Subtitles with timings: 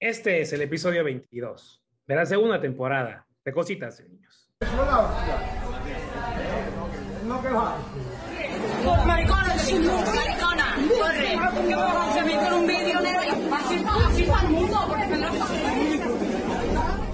[0.00, 4.50] Este es el episodio 22 de la segunda temporada de Cositas de Niños.
[9.04, 11.38] Maricona, maricona, corre.
[11.68, 12.24] ¿Qué vamos a hacer?
[12.24, 13.20] Meter un vídeo negro.
[13.54, 15.32] Así está, así está el mundo, porque me lo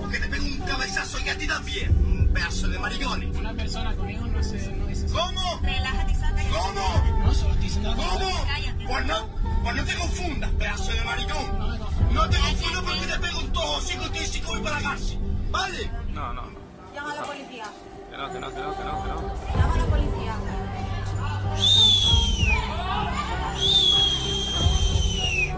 [0.09, 1.91] que te pego un cabezazo y a ti también.
[1.91, 3.37] Un pedazo de maricones.
[3.37, 5.13] Una persona con hijos no, se, no es así.
[5.13, 5.61] ¿Cómo?
[5.61, 6.43] Relájate, Santa.
[6.51, 7.19] ¿Cómo?
[7.25, 8.31] No, solo estoy diciendo la ¿Cómo?
[8.47, 8.85] Cállate.
[8.87, 9.29] Pues no,
[9.67, 11.81] pues no te confundas, pedazo de maricón.
[12.13, 14.81] No te confundas porque te pego un tojo hocico y te dice que voy para
[14.81, 15.19] la cárcel.
[15.51, 15.91] ¿Vale?
[16.13, 16.59] No, no, no.
[16.95, 17.65] Llama a la policía.
[18.09, 19.35] Que no, que no, que no, que no, que no.
[19.57, 20.35] Llama a la policía.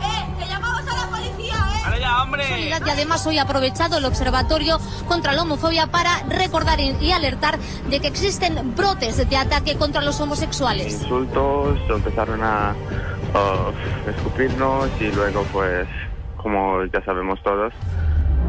[0.00, 0.26] ¡Eh!
[0.38, 1.80] ¡Que llamamos a la policía, eh!
[1.84, 2.48] ¡Vale ya, hombre!
[2.48, 7.12] Solidaridad y además hoy ha aprovechado el Observatorio contra la Homofobia para recordar y y
[7.12, 10.94] alertar de que existen brotes de ataque contra los homosexuales.
[10.94, 12.74] insultos, empezaron a
[13.34, 15.86] uh, escupirnos y luego pues,
[16.36, 17.72] como ya sabemos todos,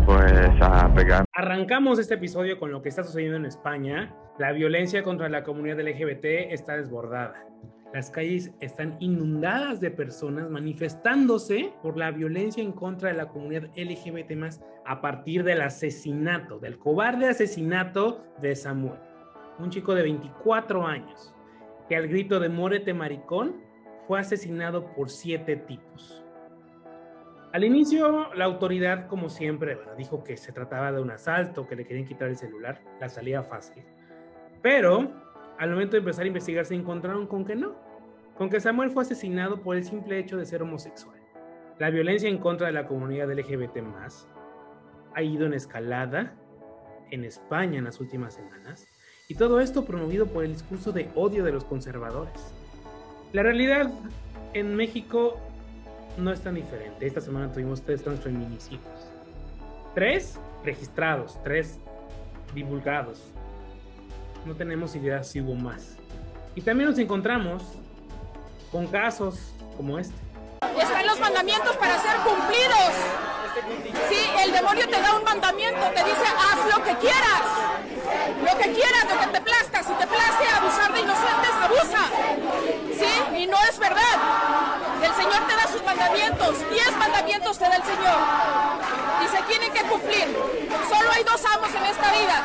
[0.05, 1.25] pues a pegar.
[1.33, 4.13] Arrancamos este episodio con lo que está sucediendo en España.
[4.37, 7.45] La violencia contra la comunidad LGBT está desbordada.
[7.93, 13.63] Las calles están inundadas de personas manifestándose por la violencia en contra de la comunidad
[13.75, 14.31] LGBT
[14.85, 18.99] a partir del asesinato, del cobarde asesinato de Samuel,
[19.57, 21.33] un chico de 24 años,
[21.87, 23.68] que al grito de Mórete maricón
[24.09, 26.25] fue asesinado por siete tipos.
[27.53, 31.75] Al inicio, la autoridad, como siempre, bueno, dijo que se trataba de un asalto, que
[31.75, 33.83] le querían quitar el celular, la salida fácil.
[34.63, 35.11] Pero
[35.59, 37.75] al momento de empezar a investigar se encontraron con que no,
[38.35, 41.19] con que Samuel fue asesinado por el simple hecho de ser homosexual.
[41.77, 43.77] La violencia en contra de la comunidad LGBT
[45.13, 46.33] ha ido en escalada
[47.11, 48.87] en España en las últimas semanas
[49.27, 52.55] y todo esto promovido por el discurso de odio de los conservadores.
[53.31, 53.91] La realidad
[54.53, 55.37] en México
[56.17, 57.05] no es tan diferente.
[57.05, 58.81] Esta semana tuvimos tres transfeminicidios.
[59.93, 61.77] Tres registrados, tres
[62.55, 63.21] divulgados.
[64.45, 65.95] No tenemos idea si hubo más.
[66.55, 67.61] Y también nos encontramos
[68.71, 70.15] con casos como este.
[70.81, 72.93] Están los mandamientos para ser cumplidos.
[74.09, 77.43] Sí, el demonio te da un mandamiento, te dice haz lo que quieras.
[78.41, 79.83] Lo que quieras, lo que te plazca.
[79.83, 82.18] Si te place abusar de inocentes, abusa.
[83.39, 84.19] Y no es verdad.
[85.01, 86.55] El Señor te da sus mandamientos.
[86.71, 88.19] Diez mandamientos te da el Señor.
[89.23, 90.27] Y se tienen que cumplir.
[90.89, 92.43] Solo hay dos amos en esta vida.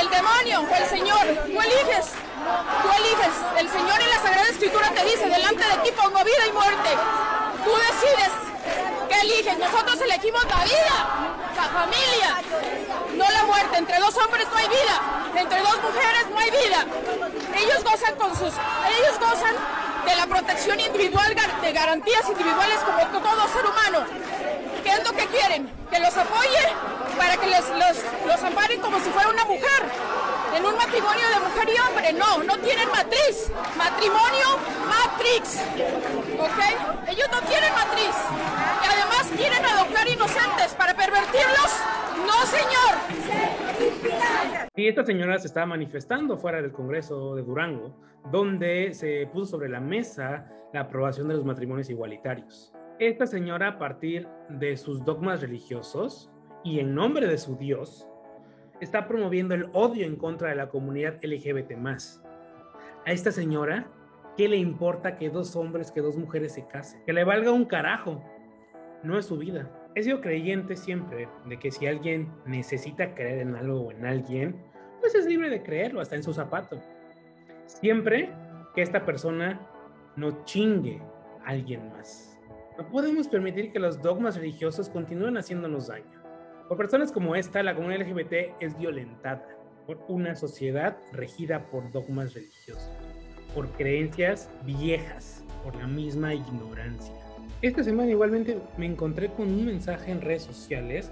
[0.00, 1.24] El demonio o el Señor.
[1.46, 2.10] Tú eliges.
[2.82, 3.34] Tú eliges.
[3.56, 6.90] El Señor en la Sagrada Escritura te dice, delante de ti pongo vida y muerte.
[7.64, 8.32] Tú decides
[9.08, 9.58] qué eliges.
[9.58, 10.96] Nosotros elegimos la vida,
[11.54, 12.42] la familia,
[13.14, 13.78] no la muerte.
[13.78, 15.20] Entre dos hombres no hay vida.
[15.36, 16.84] Entre dos mujeres no hay vida.
[17.54, 19.54] Ellos gozan con sus, ellos gozan
[20.06, 24.04] de la protección individual, de garantías individuales como todo ser humano.
[24.82, 25.70] ¿Qué es lo que quieren?
[25.90, 26.66] Que los apoye
[27.16, 29.82] para que les, los, los amparen como si fuera una mujer.
[30.56, 33.50] En un matrimonio de mujer y hombre, no, no tienen matriz.
[33.76, 34.58] Matrimonio,
[34.88, 35.58] matrix.
[36.40, 37.08] ¿Ok?
[37.08, 38.14] Ellos no tienen matriz.
[38.82, 41.70] Y además quieren adoptar inocentes para pervertirlos.
[42.26, 43.19] No, señor.
[44.80, 47.94] Y esta señora se estaba manifestando fuera del Congreso de Durango,
[48.32, 52.72] donde se puso sobre la mesa la aprobación de los matrimonios igualitarios.
[52.98, 56.32] Esta señora, a partir de sus dogmas religiosos
[56.64, 58.08] y en nombre de su Dios,
[58.80, 61.72] está promoviendo el odio en contra de la comunidad LGBT.
[63.04, 63.86] A esta señora,
[64.38, 67.04] ¿qué le importa que dos hombres, que dos mujeres se casen?
[67.04, 68.24] Que le valga un carajo.
[69.02, 69.70] No es su vida.
[69.94, 74.69] He sido creyente siempre de que si alguien necesita creer en algo o en alguien,
[75.00, 76.80] pues es libre de creerlo, hasta en su zapato.
[77.66, 78.30] Siempre
[78.74, 79.60] que esta persona
[80.16, 81.00] no chingue
[81.44, 82.38] a alguien más.
[82.78, 86.20] No podemos permitir que los dogmas religiosos continúen haciéndonos daño.
[86.68, 89.44] Por personas como esta, la comunidad LGBT es violentada
[89.86, 92.90] por una sociedad regida por dogmas religiosos,
[93.54, 97.14] por creencias viejas, por la misma ignorancia.
[97.62, 101.10] Esta semana igualmente me encontré con un mensaje en redes sociales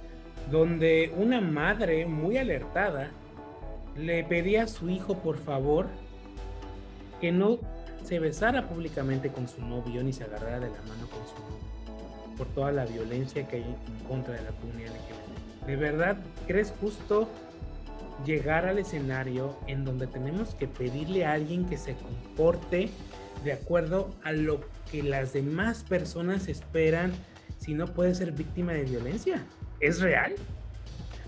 [0.50, 3.10] donde una madre muy alertada
[3.96, 5.86] le pedía a su hijo por favor
[7.20, 7.58] que no
[8.04, 11.68] se besara públicamente con su novio ni se agarrara de la mano con su novio
[12.36, 15.66] por toda la violencia que hay en contra de la comunidad LGBT.
[15.66, 17.28] ¿De verdad crees justo
[18.24, 22.90] llegar al escenario en donde tenemos que pedirle a alguien que se comporte
[23.44, 27.12] de acuerdo a lo que las demás personas esperan
[27.58, 29.44] si no puede ser víctima de violencia?
[29.80, 30.34] ¿Es real?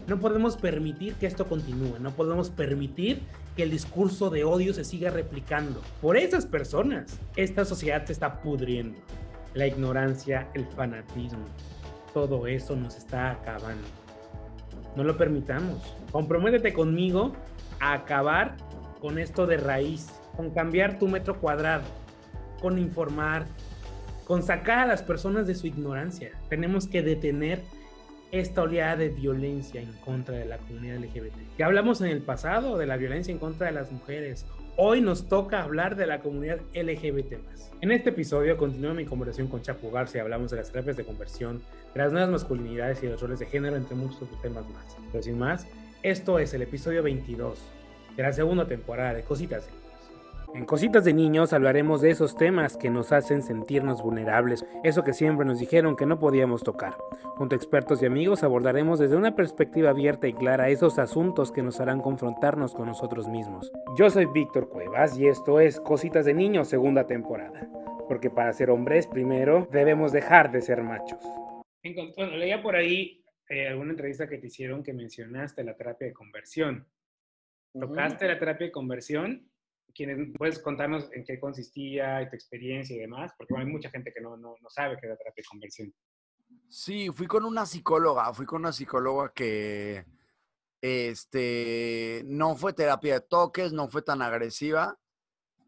[0.06, 3.22] No podemos permitir que esto continúe, no podemos permitir
[3.56, 5.82] que el discurso de odio se siga replicando.
[6.00, 8.98] Por esas personas, esta sociedad se está pudriendo.
[9.54, 11.44] La ignorancia, el fanatismo.
[12.14, 13.86] todo eso nos está acabando.
[14.96, 15.94] No lo permitamos.
[16.10, 17.32] Comprométete conmigo
[17.78, 18.56] a acabar
[19.00, 21.84] con esto de raíz, con cambiar tu metro cuadrado,
[22.60, 23.46] con informar,
[24.26, 26.32] con sacar a las personas de su ignorancia.
[26.48, 27.62] Tenemos que detener
[28.32, 31.34] esta oleada de violencia en contra de la comunidad LGBT.
[31.58, 34.46] Ya hablamos en el pasado de la violencia en contra de las mujeres.
[34.76, 37.34] Hoy nos toca hablar de la comunidad LGBT.
[37.80, 41.04] En este episodio continúo mi conversación con Chapo Garza y hablamos de las terapias de
[41.04, 41.62] conversión,
[41.94, 44.96] de las nuevas masculinidades y de los roles de género, entre muchos otros temas más.
[45.10, 45.66] Pero sin más,
[46.02, 47.58] esto es el episodio 22
[48.16, 49.68] de la segunda temporada de Cositas
[50.54, 55.12] en Cositas de Niños hablaremos de esos temas que nos hacen sentirnos vulnerables, eso que
[55.12, 56.96] siempre nos dijeron que no podíamos tocar.
[57.36, 61.62] Junto a expertos y amigos abordaremos desde una perspectiva abierta y clara esos asuntos que
[61.62, 63.70] nos harán confrontarnos con nosotros mismos.
[63.96, 67.68] Yo soy Víctor Cuevas y esto es Cositas de Niños segunda temporada,
[68.08, 71.22] porque para ser hombres primero debemos dejar de ser machos.
[72.16, 76.12] Bueno, leía por ahí eh, alguna entrevista que te hicieron que mencionaste la terapia de
[76.12, 76.86] conversión.
[77.72, 79.50] ¿Tocaste la terapia de conversión?
[79.94, 84.20] Quienes puedes contarnos en qué consistía tu experiencia y demás, porque hay mucha gente que
[84.20, 85.94] no, no, no sabe qué es la terapia de conversión.
[86.68, 90.04] Sí, fui con una psicóloga, fui con una psicóloga que
[90.80, 94.98] este, no fue terapia de toques, no fue tan agresiva.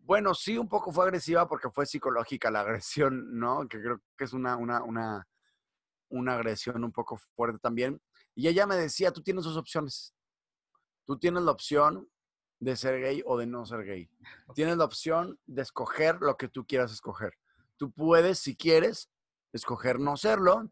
[0.04, 3.68] Bueno, sí, un poco fue agresiva porque fue psicológica la agresión, ¿no?
[3.68, 5.26] Que creo que es una, una, una,
[6.08, 8.00] una agresión un poco fuerte también.
[8.34, 10.14] Y ella me decía, tú tienes dos opciones.
[11.04, 12.08] Tú tienes la opción
[12.62, 14.08] de ser gay o de no ser gay.
[14.54, 17.34] Tienes la opción de escoger lo que tú quieras escoger.
[17.76, 19.10] Tú puedes, si quieres,
[19.52, 20.70] escoger no serlo.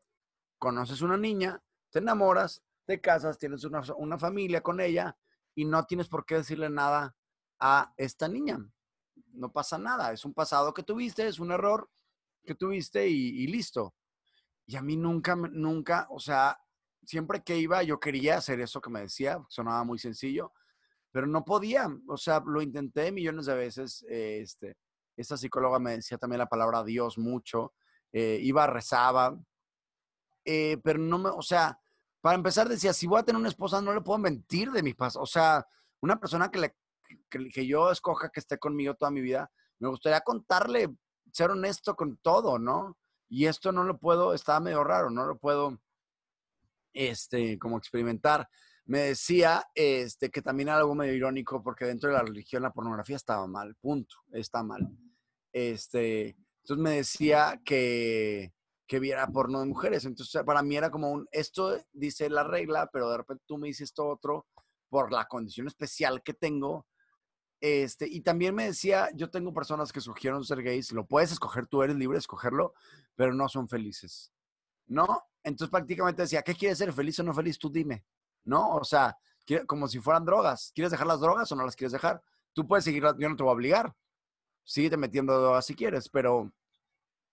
[0.61, 1.61] Conoces una niña,
[1.91, 5.19] te enamoras, te casas, tienes una, una familia con ella
[5.57, 7.17] y no tienes por qué decirle nada
[7.59, 8.65] a esta niña.
[9.33, 10.13] No pasa nada.
[10.13, 11.91] Es un pasado que tuviste, es un error
[12.45, 13.97] que tuviste y, y listo.
[14.65, 16.57] Y a mí nunca, nunca, o sea,
[17.05, 20.53] siempre que iba yo quería hacer eso que me decía, sonaba muy sencillo,
[21.13, 24.05] pero no podía, o sea, lo intenté millones de veces.
[24.09, 24.77] Eh, este,
[25.17, 27.75] esta psicóloga me decía también la palabra Dios mucho,
[28.13, 29.37] eh, iba, rezaba,
[30.45, 31.79] eh, pero no me, o sea,
[32.21, 34.95] para empezar decía, si voy a tener una esposa, no le puedo mentir de mi
[34.95, 35.23] pasado.
[35.23, 35.67] O sea,
[36.01, 36.77] una persona que, le,
[37.29, 40.95] que, yo escoja que esté conmigo toda mi vida, me gustaría contarle,
[41.33, 42.99] ser honesto con todo, ¿no?
[43.29, 45.81] Y esto no lo puedo, estaba medio raro, no lo puedo,
[46.93, 48.49] este, como experimentar
[48.91, 52.73] me decía este, que también era algo medio irónico porque dentro de la religión la
[52.73, 54.81] pornografía estaba mal, punto, está mal.
[55.53, 58.53] Este, entonces me decía que,
[58.89, 60.05] que viera porno de mujeres.
[60.07, 63.69] Entonces para mí era como un, esto dice la regla, pero de repente tú me
[63.69, 64.49] dices esto otro
[64.89, 66.89] por la condición especial que tengo.
[67.61, 71.69] Este, y también me decía, yo tengo personas que sugieren ser gays, lo puedes escoger,
[71.69, 72.75] tú eres libre de escogerlo,
[73.15, 74.33] pero no son felices.
[74.89, 75.23] ¿No?
[75.45, 77.57] Entonces prácticamente decía, ¿qué quieres ser, feliz o no feliz?
[77.57, 78.05] Tú dime.
[78.45, 78.77] ¿No?
[78.77, 79.17] O sea,
[79.67, 80.73] como si fueran drogas.
[80.75, 82.23] ¿Quieres dejar las drogas o no las quieres dejar?
[82.53, 83.95] Tú puedes seguir, yo no te voy a obligar.
[84.65, 86.53] Sigue metiendo drogas si quieres, pero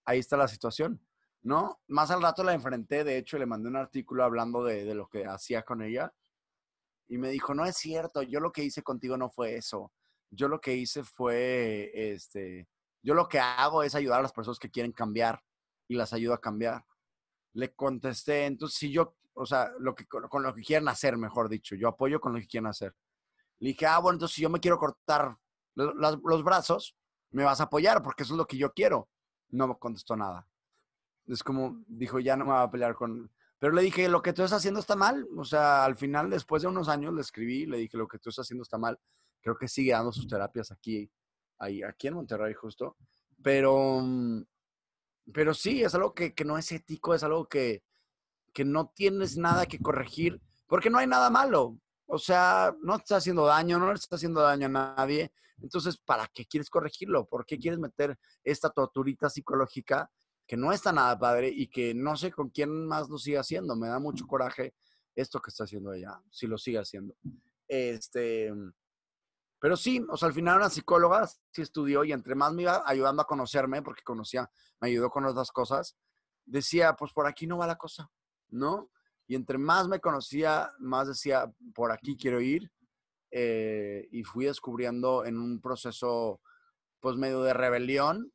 [0.05, 1.05] ahí está la situación,
[1.41, 1.79] ¿no?
[1.87, 5.07] Más al rato la enfrenté, de hecho, le mandé un artículo hablando de, de lo
[5.07, 6.13] que hacía con ella
[7.07, 9.91] y me dijo, no es cierto, yo lo que hice contigo no fue eso.
[10.29, 12.67] Yo lo que hice fue, este,
[13.01, 15.41] yo lo que hago es ayudar a las personas que quieren cambiar
[15.87, 16.85] y las ayudo a cambiar.
[17.53, 21.47] Le contesté, entonces si yo o sea, lo que, con, lo que quieran hacer, mejor
[21.47, 21.75] dicho.
[21.75, 22.93] Yo apoyo con lo que quieran hacer.
[23.59, 25.37] Le dije, ah, bueno, entonces si yo me quiero cortar
[25.75, 26.97] los, brazos,
[27.31, 29.09] me vas a apoyar porque eso es lo que yo quiero.
[29.49, 30.47] No me contestó nada.
[31.27, 33.31] Es como, dijo, ya no me va a pelear con...
[33.59, 35.27] Pero le dije, lo que tú estás haciendo está mal.
[35.37, 38.29] O sea, al final, después de unos años, le escribí, le dije, lo que tú
[38.29, 38.99] estás haciendo está mal.
[39.41, 41.09] Creo que sigue dando sus terapias aquí,
[41.59, 42.97] ahí, aquí en Monterrey justo.
[43.43, 44.43] Pero, mm,
[45.31, 47.83] pero sí, es algo que, que no es ético, es algo que,
[48.57, 51.79] que no tienes nada que corregir, porque no hay nada malo.
[52.07, 55.31] O sea, no te está haciendo daño, no le está haciendo daño a nadie.
[55.61, 57.27] Entonces, ¿para qué quieres corregirlo?
[57.27, 60.09] ¿Por qué quieres meter esta torturita psicológica
[60.47, 63.75] que no está nada padre y que no sé con quién más lo sigue haciendo?
[63.75, 64.73] Me da mucho coraje
[65.13, 67.15] esto que está haciendo ella, si lo sigue haciendo.
[67.67, 68.51] Este,
[69.59, 72.81] pero sí, o sea, al final una psicóloga sí estudió y entre más me iba
[72.87, 74.49] ayudando a conocerme, porque conocía,
[74.81, 75.95] me ayudó con otras cosas,
[76.43, 78.09] decía, pues por aquí no va la cosa.
[78.49, 78.89] ¿No?
[79.27, 82.71] Y entre más me conocía, más decía, por aquí quiero ir.
[83.29, 86.39] Eh, y fui descubriendo en un proceso,
[87.01, 88.31] pues medio de rebelión,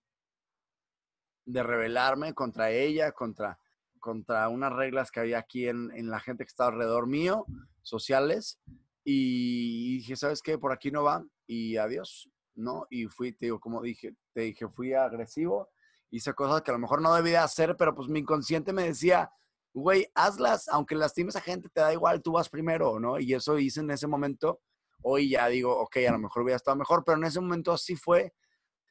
[1.47, 3.59] de rebelarme contra ella, contra,
[3.99, 7.47] contra unas reglas que había aquí en, en la gente que estaba alrededor mío,
[7.81, 8.61] sociales.
[9.03, 10.59] Y dije, ¿sabes qué?
[10.59, 11.25] Por aquí no va.
[11.47, 12.87] Y adiós, ¿no?
[12.91, 15.71] Y fui, te digo, como dije, te dije, fui agresivo,
[16.11, 19.31] hice cosas que a lo mejor no debía hacer, pero pues mi inconsciente me decía,
[19.75, 23.19] güey, hazlas, aunque lastimes a gente, te da igual, tú vas primero, ¿no?
[23.19, 24.61] Y eso hice en ese momento.
[25.03, 27.97] Hoy ya digo, ok, a lo mejor hubiera estado mejor, pero en ese momento así
[27.97, 28.33] fue.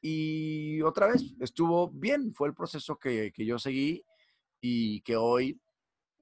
[0.00, 4.04] Y otra vez, estuvo bien, fue el proceso que, que yo seguí
[4.60, 5.60] y que hoy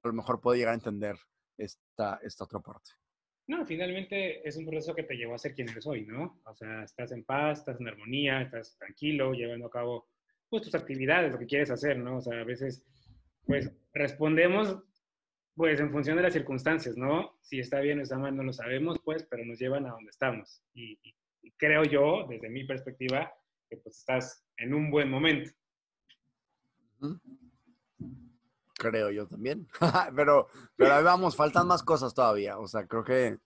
[0.02, 1.16] a lo mejor puedo llegar a entender
[1.56, 2.90] esta, esta otra parte.
[3.46, 6.40] No, finalmente es un proceso que te llevó a ser quien eres hoy, ¿no?
[6.44, 10.08] O sea, estás en paz, estás en armonía, estás tranquilo, llevando a cabo
[10.48, 12.18] pues tus actividades, lo que quieres hacer, ¿no?
[12.18, 12.84] O sea, a veces
[13.44, 14.82] pues respondemos
[15.54, 17.36] pues en función de las circunstancias, ¿no?
[17.42, 20.10] Si está bien o está mal no lo sabemos, pues, pero nos llevan a donde
[20.10, 20.62] estamos.
[20.72, 23.32] Y, y- y creo yo, desde mi perspectiva,
[23.68, 25.50] que pues estás en un buen momento.
[28.74, 29.68] Creo yo también.
[30.16, 32.58] pero, pero ahí vamos, faltan más cosas todavía.
[32.58, 33.38] O sea, creo que,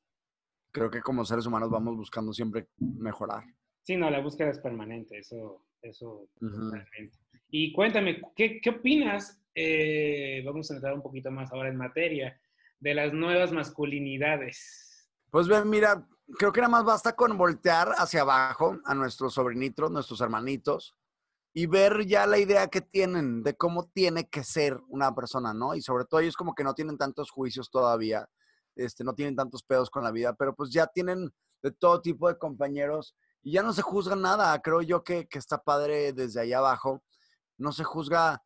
[0.70, 3.44] creo que como seres humanos vamos buscando siempre mejorar.
[3.82, 7.18] Sí, no, la búsqueda es permanente, eso, eso totalmente.
[7.56, 9.40] Y cuéntame, ¿qué, qué opinas?
[9.54, 12.36] eh, vamos a entrar un poquito más ahora en materia
[12.80, 15.08] de las nuevas masculinidades.
[15.30, 16.04] Pues ven, mira,
[16.36, 20.96] creo que nada más basta con voltear hacia abajo a nuestros sobrinitos, nuestros hermanitos,
[21.52, 25.76] y ver ya la idea que tienen de cómo tiene que ser una persona, ¿no?
[25.76, 28.28] Y sobre todo ellos como que no tienen tantos juicios todavía,
[28.74, 31.30] este, no tienen tantos pedos con la vida, pero pues ya tienen
[31.62, 34.60] de todo tipo de compañeros y ya no se juzga nada.
[34.60, 37.04] Creo yo que, que está padre desde allá abajo.
[37.58, 38.42] No se juzga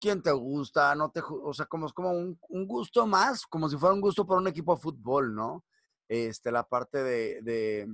[0.00, 3.76] quién te gusta, no te, o sea, como es como un, gusto más, como si
[3.76, 5.64] fuera un gusto por un equipo de fútbol, ¿no?
[6.08, 7.88] Este, la parte de,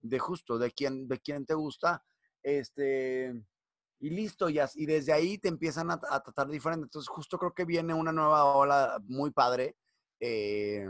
[0.00, 2.02] de, justo, de quién, de quién te gusta,
[2.42, 3.34] este,
[4.00, 6.84] y listo, y desde ahí te empiezan a, a tratar diferente.
[6.84, 9.76] Entonces, justo creo que viene una nueva ola muy padre
[10.20, 10.86] eh,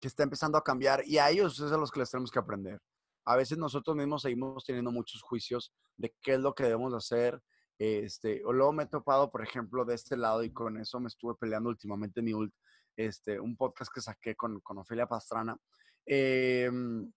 [0.00, 2.38] que está empezando a cambiar y a ellos es a los que les tenemos que
[2.38, 2.80] aprender.
[3.26, 7.40] A veces nosotros mismos seguimos teniendo muchos juicios de qué es lo que debemos hacer.
[7.80, 11.08] Este, o luego me he topado, por ejemplo, de este lado y con eso me
[11.08, 12.52] estuve peleando últimamente en mi ult-
[12.94, 15.56] este, un podcast que saqué con, con Ofelia Pastrana.
[16.04, 17.10] Em,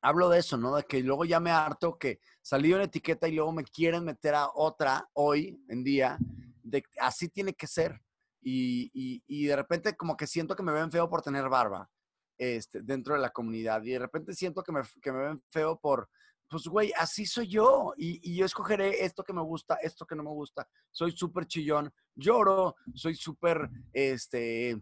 [0.00, 0.76] hablo de eso, ¿no?
[0.76, 4.04] De que luego ya me harto que salí de una etiqueta y luego me quieren
[4.04, 6.18] meter a otra hoy en día,
[6.62, 8.00] de así tiene que ser.
[8.42, 11.90] Y, y- y de repente como que siento que me ven feo por tener barba
[12.38, 13.82] este, dentro de la comunidad.
[13.82, 16.08] Y de repente siento que me, que me ven feo por,
[16.48, 17.94] pues güey, así soy yo.
[17.96, 20.68] Y, yo escogeré esto que me gusta, esto que no me gusta.
[20.90, 24.80] Soy súper chillón, lloro, soy súper, este,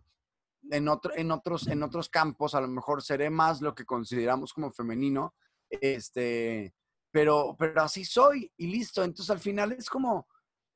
[0.70, 4.52] en, otro, en, otros, en otros campos a lo mejor seré más lo que consideramos
[4.52, 5.34] como femenino,
[5.70, 6.74] este,
[7.10, 9.02] pero, pero así soy y listo.
[9.02, 10.26] Entonces al final es como,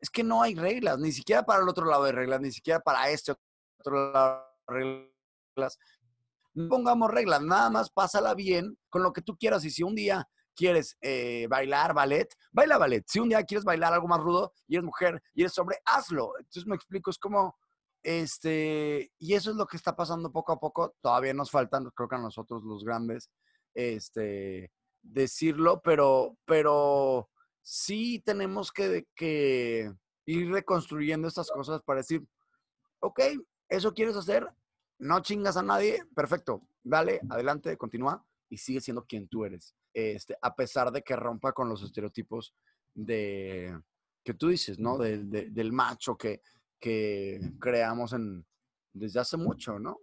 [0.01, 2.81] es que no hay reglas, ni siquiera para el otro lado hay reglas, ni siquiera
[2.81, 3.35] para este
[3.79, 5.11] otro lado hay
[5.57, 5.79] reglas.
[6.55, 9.63] No pongamos reglas, nada más pásala bien con lo que tú quieras.
[9.67, 10.27] Y si un día
[10.57, 13.05] quieres eh, bailar ballet, baila ballet.
[13.07, 16.33] Si un día quieres bailar algo más rudo y eres mujer y eres hombre, hazlo.
[16.39, 17.57] Entonces me explico, es como,
[18.03, 20.97] este, y eso es lo que está pasando poco a poco.
[21.01, 23.31] Todavía nos faltan, creo que a nosotros los grandes,
[23.75, 24.73] este,
[25.03, 27.29] decirlo, pero, pero
[27.63, 29.93] sí tenemos que, que
[30.25, 32.27] ir reconstruyendo estas cosas para decir,
[33.01, 33.21] ok,
[33.69, 34.49] eso quieres hacer,
[34.99, 39.75] no chingas a nadie, perfecto, dale, adelante, continúa y sigue siendo quien tú eres.
[39.95, 42.55] Este, a pesar de que rompa con los estereotipos
[42.95, 43.79] de
[44.25, 44.99] que tú dices, ¿no?
[44.99, 46.41] De- de- del macho que,
[46.81, 48.45] que creamos en,
[48.93, 49.99] desde hace mucho, ¿no?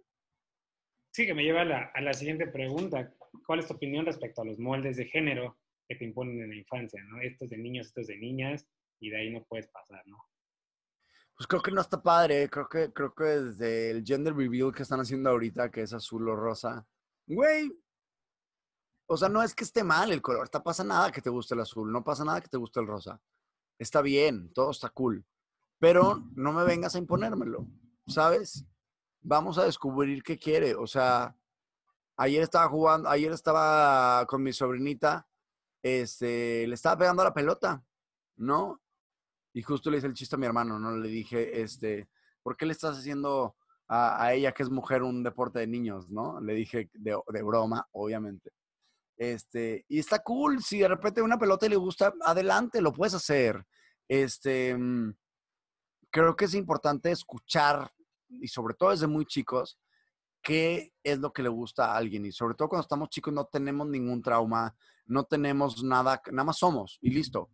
[1.12, 3.14] Sí, que me lleva a la, a la siguiente pregunta.
[3.46, 6.56] ¿Cuál es tu opinión respecto a los moldes de género que te imponen en la
[6.56, 7.20] infancia, ¿no?
[7.20, 8.66] Estos de niños, estos de niñas,
[9.00, 10.16] y de ahí no puedes pasar, ¿no?
[11.36, 12.48] Pues creo que no está padre.
[12.48, 16.28] Creo que, creo que desde el gender reveal que están haciendo ahorita, que es azul
[16.28, 16.86] o rosa,
[17.26, 17.70] güey.
[19.06, 20.48] O sea, no es que esté mal el color.
[20.52, 21.92] No pasa nada que te guste el azul.
[21.92, 23.20] No pasa nada que te guste el rosa.
[23.78, 25.24] Está bien, todo está cool.
[25.78, 27.66] Pero no me vengas a imponérmelo,
[28.06, 28.64] ¿sabes?
[29.20, 30.74] Vamos a descubrir qué quiere.
[30.74, 31.36] O sea,
[32.16, 35.26] ayer estaba jugando, ayer estaba con mi sobrinita,
[35.82, 37.84] este, le estaba pegando a la pelota,
[38.36, 38.80] ¿no?
[39.52, 40.96] Y justo le hice el chiste a mi hermano, ¿no?
[40.96, 42.08] Le dije, este,
[42.42, 43.56] ¿por qué le estás haciendo
[43.88, 46.40] a, ella, que es mujer, un deporte de niños, ¿no?
[46.40, 48.50] Le dije de, de broma, obviamente.
[49.16, 53.64] Este, y está cool, si de repente una pelota le gusta, adelante, lo puedes hacer.
[54.08, 55.14] Este, mm,
[56.10, 57.92] creo que es importante escuchar,
[58.28, 59.78] y sobre todo desde muy chicos,
[60.42, 62.26] qué es lo que le gusta a alguien.
[62.26, 66.58] Y sobre todo cuando estamos chicos no tenemos ningún trauma, no tenemos nada, nada más
[66.58, 67.50] somos y listo.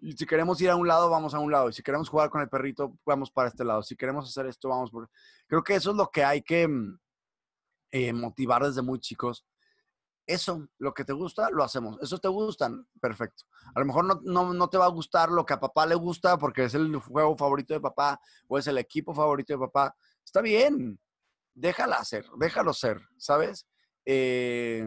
[0.00, 1.68] Y si queremos ir a un lado, vamos a un lado.
[1.68, 3.82] Y si queremos jugar con el perrito, vamos para este lado.
[3.82, 5.10] Si queremos hacer esto, vamos por...
[5.48, 6.98] Creo que eso es lo que hay que mm,
[7.90, 9.44] eh, motivar desde muy chicos.
[10.28, 11.98] Eso, lo que te gusta, lo hacemos.
[12.02, 13.44] Eso te gustan, perfecto.
[13.74, 15.94] A lo mejor no, no, no, te va a gustar lo que a papá le
[15.94, 19.96] gusta porque es el juego favorito de papá o es el equipo favorito de papá.
[20.22, 21.00] Está bien,
[21.54, 23.66] déjala hacer, déjalo ser, ¿sabes?
[24.04, 24.86] Eh,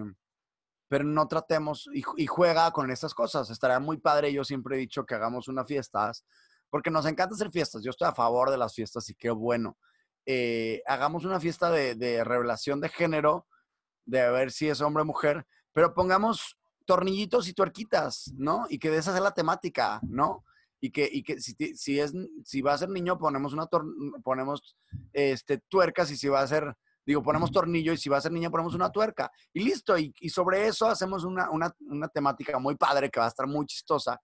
[0.87, 3.49] pero no tratemos y, juega con estas cosas.
[3.49, 6.23] Estaría muy padre, yo siempre he dicho que hagamos una fiestas,
[6.69, 7.81] porque nos encanta hacer fiestas.
[7.81, 9.75] Yo estoy a favor de las fiestas y qué bueno.
[10.27, 13.47] Eh, hagamos una fiesta de revelación de género
[14.11, 18.65] de ver si es hombre o mujer, pero pongamos tornillitos y tuerquitas, ¿no?
[18.69, 20.43] Y que de esa sea la temática, ¿no?
[20.81, 22.13] Y que, y que si, si, es,
[22.43, 23.67] si va a ser niño, ponemos, una
[24.23, 24.75] ponemos
[25.13, 26.75] este, tuercas y si va a ser,
[27.05, 29.31] digo, ponemos tornillo y si va a ser niña, ponemos una tuerca.
[29.53, 33.27] Y listo, y, y sobre eso hacemos una, una, una, temática muy padre que va
[33.27, 34.19] a estar muy chistosa.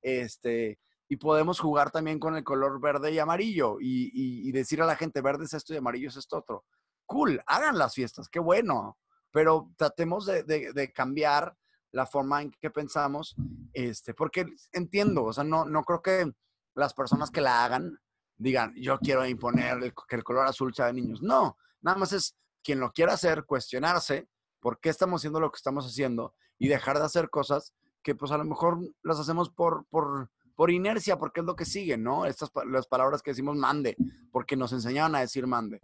[0.00, 0.78] Este,
[1.08, 4.86] y podemos jugar también con el color verde y amarillo y, y, y decir a
[4.86, 6.64] la gente, verde es esto y amarillo es esto otro.
[7.04, 8.96] Cool, hagan las fiestas, qué bueno
[9.36, 11.54] pero tratemos de, de, de, cambiar
[11.92, 13.36] la forma en que pensamos,
[13.74, 16.32] este, porque entiendo, o sea, no, no creo que
[16.74, 18.00] las personas que la hagan
[18.38, 21.20] digan, yo quiero imponer el, que el color azul sea de niños.
[21.20, 24.26] No, nada más es quien lo quiera hacer, cuestionarse
[24.58, 28.32] por qué estamos haciendo lo que estamos haciendo y dejar de hacer cosas que pues
[28.32, 32.24] a lo mejor las hacemos por, por, por inercia, porque es lo que sigue, ¿no?
[32.24, 33.98] Estas las palabras que decimos mande,
[34.32, 35.78] porque nos enseñaron a decir mande.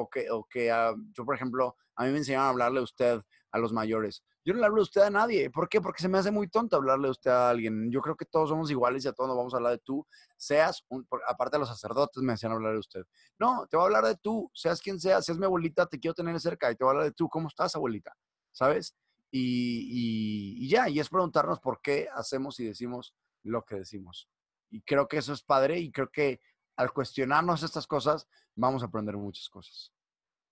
[0.00, 2.82] O, que, o que uh, yo, por ejemplo, a mí me enseñaron a hablarle a
[2.82, 3.20] usted
[3.52, 4.22] a los mayores.
[4.44, 5.50] Yo no le hablo a usted a nadie.
[5.50, 5.80] ¿Por qué?
[5.80, 7.90] Porque se me hace muy tonto hablarle a usted a alguien.
[7.90, 10.06] Yo creo que todos somos iguales y a todos nos vamos a hablar de tú.
[10.36, 13.02] Seas, un, aparte de los sacerdotes me decían hablar de usted.
[13.38, 14.50] No, te voy a hablar de tú.
[14.54, 17.04] Seas quien seas, seas mi abuelita, te quiero tener cerca y te voy a hablar
[17.04, 17.28] de tú.
[17.28, 18.16] ¿Cómo estás, abuelita?
[18.52, 18.96] ¿Sabes?
[19.30, 24.28] Y, y, y ya, y es preguntarnos por qué hacemos y decimos lo que decimos.
[24.70, 26.40] Y creo que eso es padre y creo que
[26.76, 29.92] al cuestionarnos estas cosas vamos a aprender muchas cosas.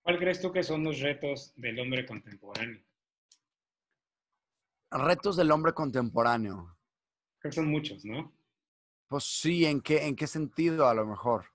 [0.03, 2.83] ¿Cuál crees tú que son los retos del hombre contemporáneo?
[4.91, 6.77] Retos del hombre contemporáneo.
[7.39, 8.33] Creo que son muchos, ¿no?
[9.09, 11.47] Pues sí, ¿en qué, ¿en qué sentido a lo mejor?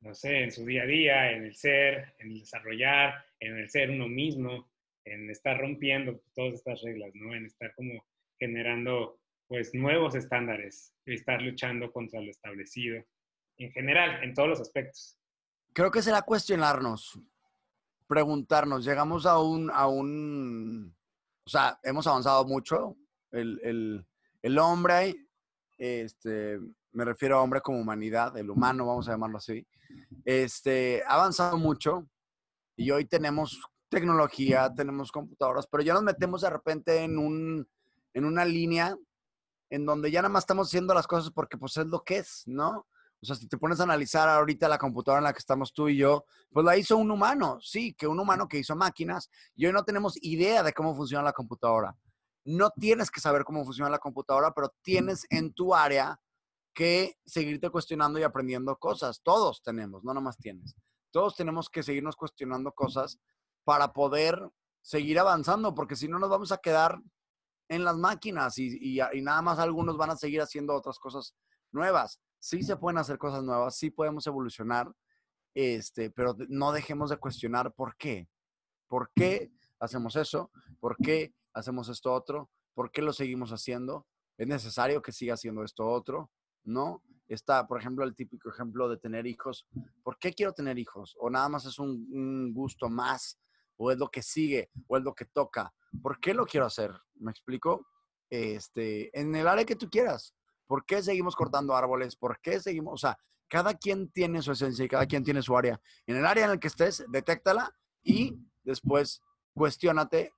[0.00, 3.68] No sé, en su día a día, en el ser, en el desarrollar, en el
[3.68, 4.70] ser uno mismo,
[5.04, 7.34] en estar rompiendo todas estas reglas, ¿no?
[7.34, 8.04] En estar como
[8.38, 9.18] generando
[9.48, 13.02] pues nuevos estándares, estar luchando contra lo establecido,
[13.56, 15.17] en general, en todos los aspectos.
[15.78, 17.20] Creo que será cuestionarnos,
[18.08, 20.92] preguntarnos, llegamos a un, a un,
[21.46, 22.96] o sea, hemos avanzado mucho,
[23.30, 24.04] el, el,
[24.42, 25.28] el hombre,
[25.76, 26.58] este,
[26.90, 29.68] me refiero a hombre como humanidad, el humano, vamos a llamarlo así,
[30.24, 32.08] este, ha avanzado mucho
[32.74, 37.68] y hoy tenemos tecnología, tenemos computadoras, pero ya nos metemos de repente en, un,
[38.14, 38.96] en una línea
[39.70, 42.42] en donde ya nada más estamos haciendo las cosas porque pues es lo que es,
[42.46, 42.84] ¿no?
[43.20, 45.88] O sea, si te pones a analizar ahorita la computadora en la que estamos tú
[45.88, 49.66] y yo, pues la hizo un humano, sí, que un humano que hizo máquinas y
[49.66, 51.96] hoy no tenemos idea de cómo funciona la computadora.
[52.44, 56.20] No tienes que saber cómo funciona la computadora, pero tienes en tu área
[56.72, 59.20] que seguirte cuestionando y aprendiendo cosas.
[59.22, 60.76] Todos tenemos, no nomás tienes.
[61.10, 63.18] Todos tenemos que seguirnos cuestionando cosas
[63.64, 64.48] para poder
[64.80, 67.00] seguir avanzando, porque si no nos vamos a quedar
[67.68, 71.34] en las máquinas y, y, y, nada más algunos van a seguir haciendo otras cosas
[71.72, 72.20] nuevas.
[72.38, 74.92] Sí se pueden hacer cosas nuevas, sí podemos evolucionar,
[75.54, 78.28] este, pero no dejemos de cuestionar por qué.
[78.86, 80.50] ¿Por qué hacemos eso?
[80.80, 82.50] ¿Por qué hacemos esto otro?
[82.74, 84.06] ¿Por qué lo seguimos haciendo?
[84.36, 86.30] ¿Es necesario que siga haciendo esto otro?
[86.64, 87.02] ¿No?
[87.26, 89.66] Está, por ejemplo, el típico ejemplo de tener hijos.
[90.02, 91.16] ¿Por qué quiero tener hijos?
[91.18, 93.38] ¿O nada más es un, un gusto más?
[93.76, 94.70] ¿O es lo que sigue?
[94.86, 95.74] ¿O es lo que toca?
[96.02, 96.92] ¿Por qué lo quiero hacer?
[97.16, 97.86] ¿Me explico?
[98.30, 100.34] Este, en el área que tú quieras.
[100.68, 102.14] ¿Por qué seguimos cortando árboles?
[102.14, 102.94] ¿Por qué seguimos?
[102.94, 105.80] O sea, cada quien tiene su esencia y cada quien tiene su área.
[106.06, 109.22] En el área en el que estés, detéctala y después
[109.54, 110.32] cuestiónate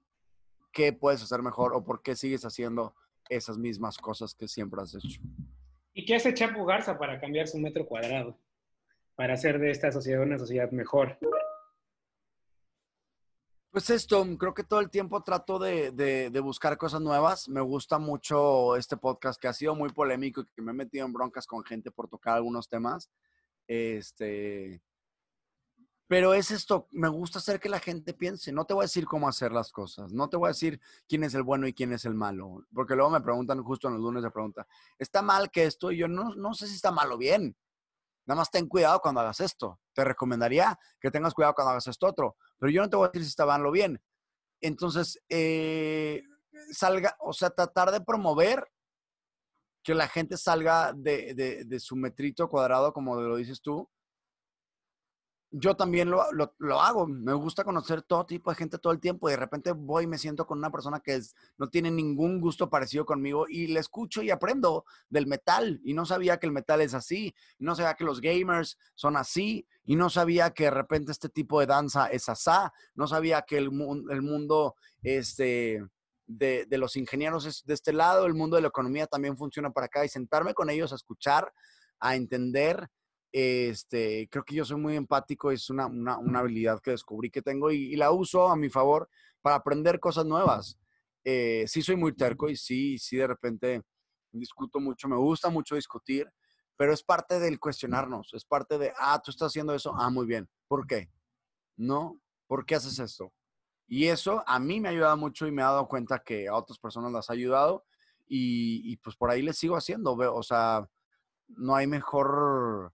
[0.73, 2.95] qué puedes hacer mejor o por qué sigues haciendo
[3.29, 5.21] esas mismas cosas que siempre has hecho.
[5.93, 8.39] ¿Y qué hace Chapo Garza para cambiar su metro cuadrado?
[9.17, 11.19] Para hacer de esta sociedad una sociedad mejor.
[13.71, 17.49] Pues esto, creo que todo el tiempo trato de, de, de, buscar cosas nuevas.
[17.49, 21.07] Me gusta mucho este podcast que ha sido muy polémico y que me he metido
[21.07, 23.11] en broncas con gente por tocar algunos temas.
[23.69, 24.83] Este,
[26.11, 28.51] pero es esto, me gusta hacer que la gente piense.
[28.51, 30.13] No te voy a decir cómo hacer las cosas.
[30.13, 32.67] No te voy a decir quién es el bueno y quién es el malo.
[32.75, 34.67] Porque luego me preguntan, justo en los lunes me preguntan,
[34.99, 35.93] ¿está mal que esto?
[35.93, 37.55] Y yo no, no sé si está mal o bien.
[38.31, 39.81] Nada más ten cuidado cuando hagas esto.
[39.93, 42.37] Te recomendaría que tengas cuidado cuando hagas esto otro.
[42.61, 44.01] Pero yo no te voy a decir si está mal bien.
[44.61, 46.23] Entonces, eh,
[46.71, 48.65] salga, o sea, tratar de promover
[49.83, 53.91] que la gente salga de, de, de, su metrito cuadrado, como lo dices tú,
[55.53, 57.07] yo también lo, lo- lo hago.
[57.07, 59.29] Me gusta conocer todo tipo de gente todo el tiempo.
[59.29, 62.41] Y de repente voy y me siento con una persona que es- no tiene ningún
[62.41, 65.81] gusto parecido conmigo y le escucho y aprendo del metal.
[65.85, 67.35] Y no sabía que el metal es así.
[67.59, 69.67] No sabía que los gamers son así.
[69.85, 72.73] Y no sabía que de repente este tipo de danza es asá.
[72.95, 73.71] No sabía que el,
[74.11, 75.85] el mundo este,
[76.27, 78.25] de, de los ingenieros es de este lado.
[78.27, 80.05] El mundo de la economía también funciona para acá.
[80.05, 81.53] Y sentarme con ellos a escuchar,
[81.99, 82.89] a entender
[83.33, 87.43] este, creo que yo soy muy empático, es una, una, una habilidad que descubrí que
[87.43, 89.09] tengo y, y la uso a mi favor
[89.41, 90.79] para aprender cosas nuevas.
[91.25, 93.83] Eh, sí soy muy terco y sí, sí de repente
[94.33, 96.31] discuto mucho, me gusta mucho discutir,
[96.77, 100.27] pero es parte del cuestionarnos, es parte de, ah, tú estás haciendo eso, ah, muy
[100.27, 101.11] bien, ¿por qué?
[101.77, 102.19] ¿No?
[102.47, 103.33] ¿Por qué haces esto?
[103.87, 106.55] Y eso a mí me ha ayudado mucho y me he dado cuenta que a
[106.55, 107.85] otras personas las ha ayudado
[108.27, 110.89] y, y pues por ahí les sigo haciendo, o sea,
[111.49, 112.93] no hay mejor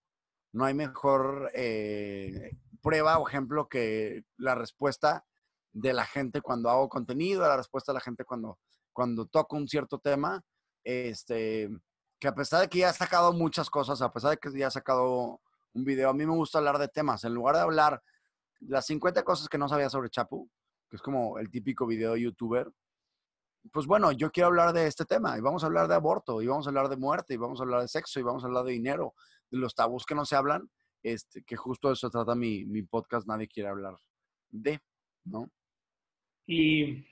[0.57, 5.27] no hay mejor eh, prueba o ejemplo que la respuesta
[5.75, 8.59] de la gente cuando hago contenido, la respuesta de la gente cuando,
[8.91, 10.43] cuando toco un cierto tema,
[10.83, 11.69] este,
[12.19, 14.69] que a pesar de que ya he sacado muchas cosas, a pesar de que ya
[14.69, 15.43] he sacado
[15.75, 17.25] un video, a mí me gusta hablar de temas.
[17.25, 18.03] En lugar de hablar
[18.61, 20.49] las 50 cosas que no sabía sobre Chapu,
[20.89, 22.73] que es como el típico video de youtuber,
[23.73, 26.47] pues bueno, yo quiero hablar de este tema y vamos a hablar de aborto y
[26.47, 28.65] vamos a hablar de muerte y vamos a hablar de sexo y vamos a hablar
[28.65, 29.15] de dinero,
[29.51, 30.69] de los tabús que no se hablan,
[31.03, 33.95] este, que justo eso trata mi, mi podcast, nadie quiere hablar
[34.49, 34.81] de,
[35.25, 35.51] ¿no?
[36.47, 37.07] Y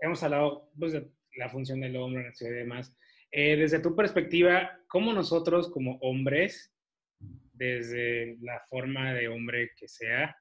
[0.00, 2.96] hemos hablado pues, de la función del hombre la sociedad y demás.
[3.32, 6.72] Eh, desde tu perspectiva, ¿cómo nosotros como hombres,
[7.52, 10.36] desde la forma de hombre que sea,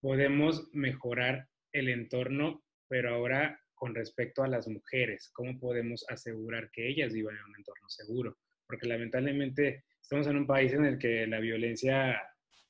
[0.00, 5.30] podemos mejorar el entorno, pero ahora con respecto a las mujeres?
[5.34, 8.38] ¿Cómo podemos asegurar que ellas vivan en un entorno seguro?
[8.66, 12.18] Porque lamentablemente estamos en un país en el que la violencia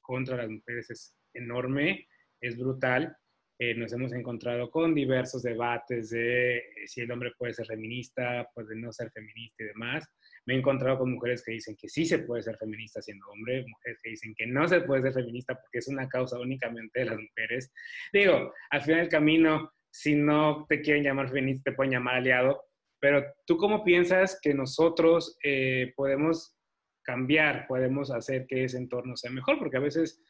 [0.00, 2.09] contra las mujeres es enorme,
[2.40, 3.16] es brutal.
[3.61, 8.50] Eh, nos hemos encontrado con diversos debates de eh, si el hombre puede ser feminista,
[8.53, 10.05] puede no ser feminista y demás.
[10.46, 13.64] Me he encontrado con mujeres que dicen que sí se puede ser feminista siendo hombre,
[13.68, 17.07] mujeres que dicen que no se puede ser feminista porque es una causa únicamente de
[17.07, 17.72] las mujeres.
[18.12, 22.64] Digo, al final del camino, si no te quieren llamar feminista, te pueden llamar aliado,
[22.98, 26.59] pero tú cómo piensas que nosotros eh, podemos
[27.04, 30.20] cambiar, podemos hacer que ese entorno sea mejor, porque a veces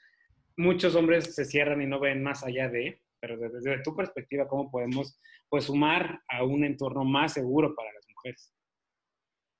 [0.58, 4.70] muchos hombres se cierran y no ven más allá de, pero desde, tu perspectiva, ¿cómo
[4.70, 8.52] podemos pues sumar a un entorno más seguro para las mujeres?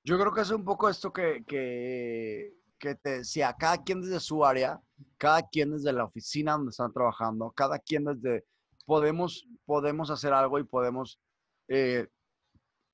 [0.03, 4.19] Yo creo que es un poco esto que, que, que te decía, cada quien desde
[4.19, 4.79] su área,
[5.17, 8.45] cada quien desde la oficina donde están trabajando, cada quien desde,
[8.85, 11.19] podemos, podemos hacer algo y podemos
[11.67, 12.07] eh,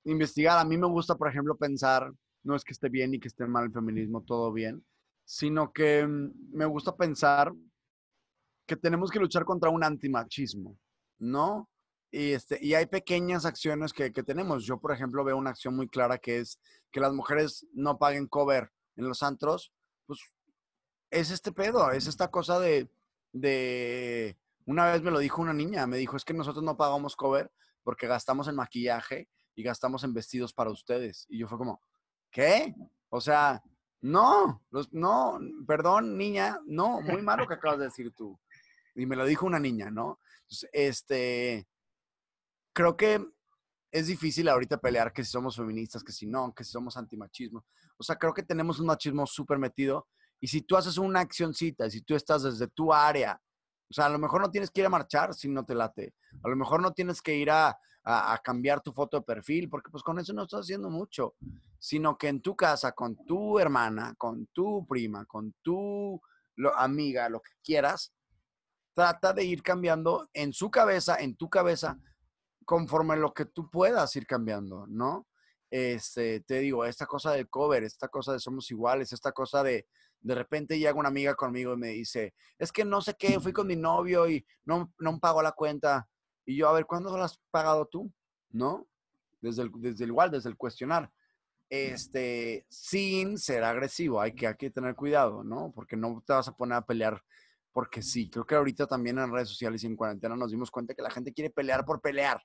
[0.05, 0.59] investigar.
[0.59, 2.11] A mí me gusta, por ejemplo, pensar,
[2.43, 4.85] no es que esté bien y que esté mal el feminismo, todo bien,
[5.25, 7.53] sino que mm, me gusta pensar
[8.67, 10.77] que tenemos que luchar contra un antimachismo,
[11.19, 11.69] ¿no?
[12.11, 14.65] Y, este, y hay pequeñas acciones que, que tenemos.
[14.65, 16.59] Yo, por ejemplo, veo una acción muy clara que es
[16.91, 19.71] que las mujeres no paguen cover en los antros,
[20.05, 20.19] pues
[21.09, 22.89] es este pedo, es esta cosa de,
[23.33, 24.37] de,
[24.71, 27.51] una vez me lo dijo una niña, me dijo, es que nosotros no pagamos cover
[27.83, 31.25] porque gastamos en maquillaje y gastamos en vestidos para ustedes.
[31.27, 31.81] Y yo fue como,
[32.31, 32.73] ¿qué?
[33.09, 33.61] O sea,
[33.99, 38.39] no, los, no, perdón, niña, no, muy malo que acabas de decir tú.
[38.95, 40.19] Y me lo dijo una niña, ¿no?
[40.43, 41.67] Entonces, este,
[42.73, 43.25] creo que
[43.91, 47.65] es difícil ahorita pelear que si somos feministas, que si no, que si somos antimachismo.
[47.97, 50.07] O sea, creo que tenemos un machismo súper metido.
[50.39, 53.39] Y si tú haces una accioncita, si tú estás desde tu área,
[53.91, 56.15] o sea, a lo mejor no tienes que ir a marchar si no te late.
[56.41, 59.91] A lo mejor no tienes que ir a, a, cambiar tu foto de perfil, porque
[59.91, 61.35] pues con eso no estás haciendo mucho.
[61.77, 66.21] Sino que en tu casa, con tu hermana, con tu prima, con tu
[66.77, 68.13] amiga, lo que quieras,
[68.93, 71.99] trata de ir cambiando en su cabeza, en tu cabeza,
[72.63, 75.27] conforme lo que tú puedas ir cambiando, ¿no?
[75.69, 79.85] Este, te digo, esta cosa del cover, esta cosa de somos iguales, esta cosa de
[80.21, 83.51] de repente llega una amiga conmigo y me dice, es que no sé qué, fui
[83.51, 86.07] con mi novio y no, no pagó la cuenta.
[86.45, 88.11] Y yo, a ver, ¿cuándo lo has pagado tú?
[88.49, 88.87] ¿No?
[89.41, 91.11] Desde el, desde el igual, desde el cuestionar.
[91.69, 95.71] Este, sin ser agresivo, hay que, hay que tener cuidado, ¿no?
[95.73, 97.23] Porque no te vas a poner a pelear
[97.71, 98.29] porque sí.
[98.29, 101.09] Creo que ahorita también en redes sociales y en cuarentena nos dimos cuenta que la
[101.09, 102.41] gente quiere pelear por pelear.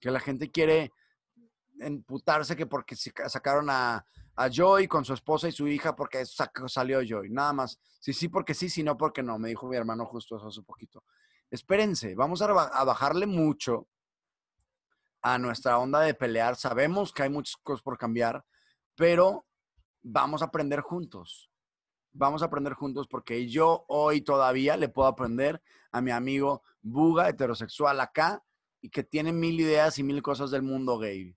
[0.00, 0.92] Que la gente quiere
[1.78, 4.04] emputarse que porque sacaron a,
[4.40, 7.28] a Joy con su esposa y su hija porque salió Joy.
[7.28, 7.78] Nada más.
[8.00, 9.38] Sí, sí, porque sí, sí, no, porque no.
[9.38, 11.04] Me dijo mi hermano justo eso hace poquito.
[11.50, 13.86] Espérense, vamos a, a bajarle mucho
[15.20, 16.56] a nuestra onda de pelear.
[16.56, 18.42] Sabemos que hay muchas cosas por cambiar,
[18.94, 19.44] pero
[20.02, 21.50] vamos a aprender juntos.
[22.12, 25.60] vamos a aprender juntos porque yo hoy todavía le puedo aprender
[25.92, 28.42] a mi amigo Buga, heterosexual acá,
[28.80, 31.36] y que tiene mil ideas y mil cosas del mundo gay.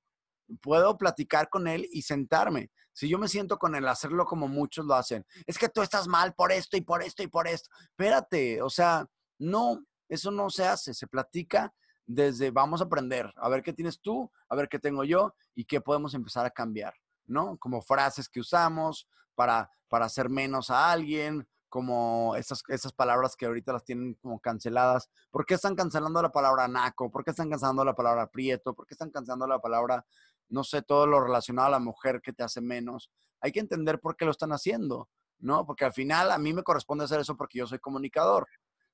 [0.61, 2.71] Puedo platicar con él y sentarme.
[2.93, 5.25] Si yo me siento con él, hacerlo como muchos lo hacen.
[5.47, 7.69] Es que tú estás mal por esto y por esto y por esto.
[7.81, 9.07] Espérate, o sea,
[9.39, 10.93] no, eso no se hace.
[10.93, 11.73] Se platica
[12.05, 15.65] desde vamos a aprender, a ver qué tienes tú, a ver qué tengo yo y
[15.65, 16.93] qué podemos empezar a cambiar,
[17.25, 17.57] ¿no?
[17.57, 23.47] Como frases que usamos para, para hacer menos a alguien, como esas, esas palabras que
[23.47, 25.09] ahorita las tienen como canceladas.
[25.31, 27.09] ¿Por qué están cancelando la palabra naco?
[27.09, 28.75] ¿Por qué están cancelando la palabra prieto?
[28.75, 30.05] ¿Por qué están cancelando la palabra,
[30.49, 33.11] no sé, todo lo relacionado a la mujer que te hace menos?
[33.41, 35.65] Hay que entender por qué lo están haciendo, ¿no?
[35.65, 38.47] Porque al final a mí me corresponde hacer eso porque yo soy comunicador,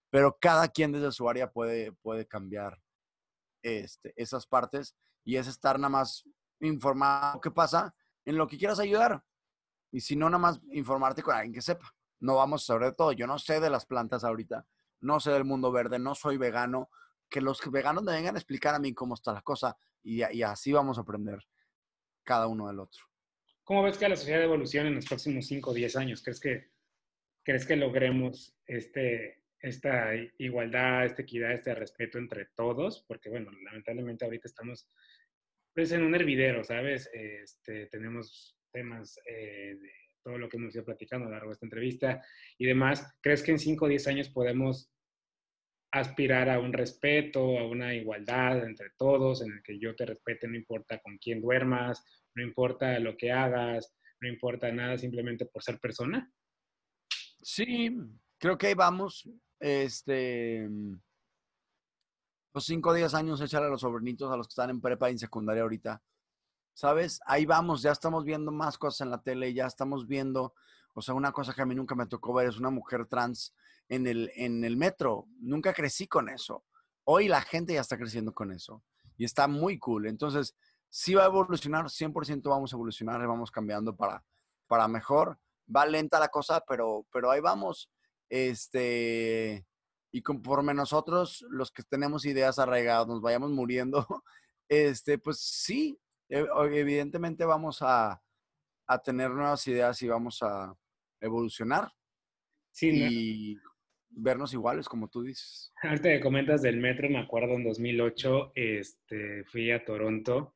[0.09, 2.79] pero cada quien desde su área puede, puede cambiar
[3.61, 6.23] este, esas partes y es estar nada más
[6.59, 7.93] informado qué pasa
[8.25, 9.23] en lo que quieras ayudar.
[9.91, 13.11] Y si no, nada más informarte con alguien que sepa no vamos sobre todo.
[13.11, 14.65] Yo no sé de las plantas ahorita,
[15.01, 16.89] no sé del mundo verde, no soy vegano.
[17.29, 20.43] Que los veganos me vengan a explicar a mí cómo está la cosa y, y
[20.43, 21.39] así vamos a aprender
[22.23, 23.03] cada uno del otro.
[23.63, 26.23] ¿Cómo ves que la sociedad evoluciona en los próximos 5 o 10 años?
[26.23, 26.71] ¿Crees que,
[27.43, 33.05] ¿Crees que logremos este, esta igualdad, esta equidad, este respeto entre todos?
[33.07, 34.89] Porque, bueno, lamentablemente ahorita estamos
[35.73, 37.09] pues, en un hervidero, ¿sabes?
[37.13, 39.91] Este, tenemos temas eh, de
[40.23, 42.21] todo lo que hemos ido platicando a lo largo de esta entrevista
[42.57, 44.91] y demás, ¿crees que en 5 o 10 años podemos
[45.91, 50.47] aspirar a un respeto, a una igualdad entre todos, en el que yo te respete,
[50.47, 52.03] no importa con quién duermas,
[52.35, 56.31] no importa lo que hagas, no importa nada simplemente por ser persona?
[57.41, 57.95] Sí,
[58.37, 59.29] creo que ahí vamos.
[59.59, 60.69] Este,
[62.53, 65.09] los 5 o 10 años echarle a los sobrinitos, a los que están en prepa
[65.09, 66.01] y en secundaria ahorita,
[66.73, 67.19] ¿sabes?
[67.25, 70.53] Ahí vamos, ya estamos viendo más cosas en la tele, ya estamos viendo,
[70.93, 73.53] o sea, una cosa que a mí nunca me tocó ver es una mujer trans
[73.89, 75.27] en el, en el metro.
[75.39, 76.63] Nunca crecí con eso.
[77.03, 78.83] Hoy la gente ya está creciendo con eso
[79.17, 80.07] y está muy cool.
[80.07, 80.55] Entonces,
[80.89, 84.23] sí va a evolucionar, 100% vamos a evolucionar, vamos cambiando para,
[84.67, 85.37] para mejor.
[85.75, 87.91] Va lenta la cosa, pero, pero ahí vamos.
[88.29, 89.65] Este,
[90.11, 94.05] y conforme nosotros, los que tenemos ideas arraigadas, nos vayamos muriendo,
[94.69, 95.99] este, pues sí,
[96.29, 98.21] e, evidentemente vamos a,
[99.03, 100.73] tener nuevas ideas y vamos a
[101.21, 101.91] evolucionar.
[102.71, 103.57] Sí, y
[104.09, 105.71] vernos iguales, como tú dices.
[105.81, 110.55] Ahorita que comentas del metro, me acuerdo en 2008, este, fui a Toronto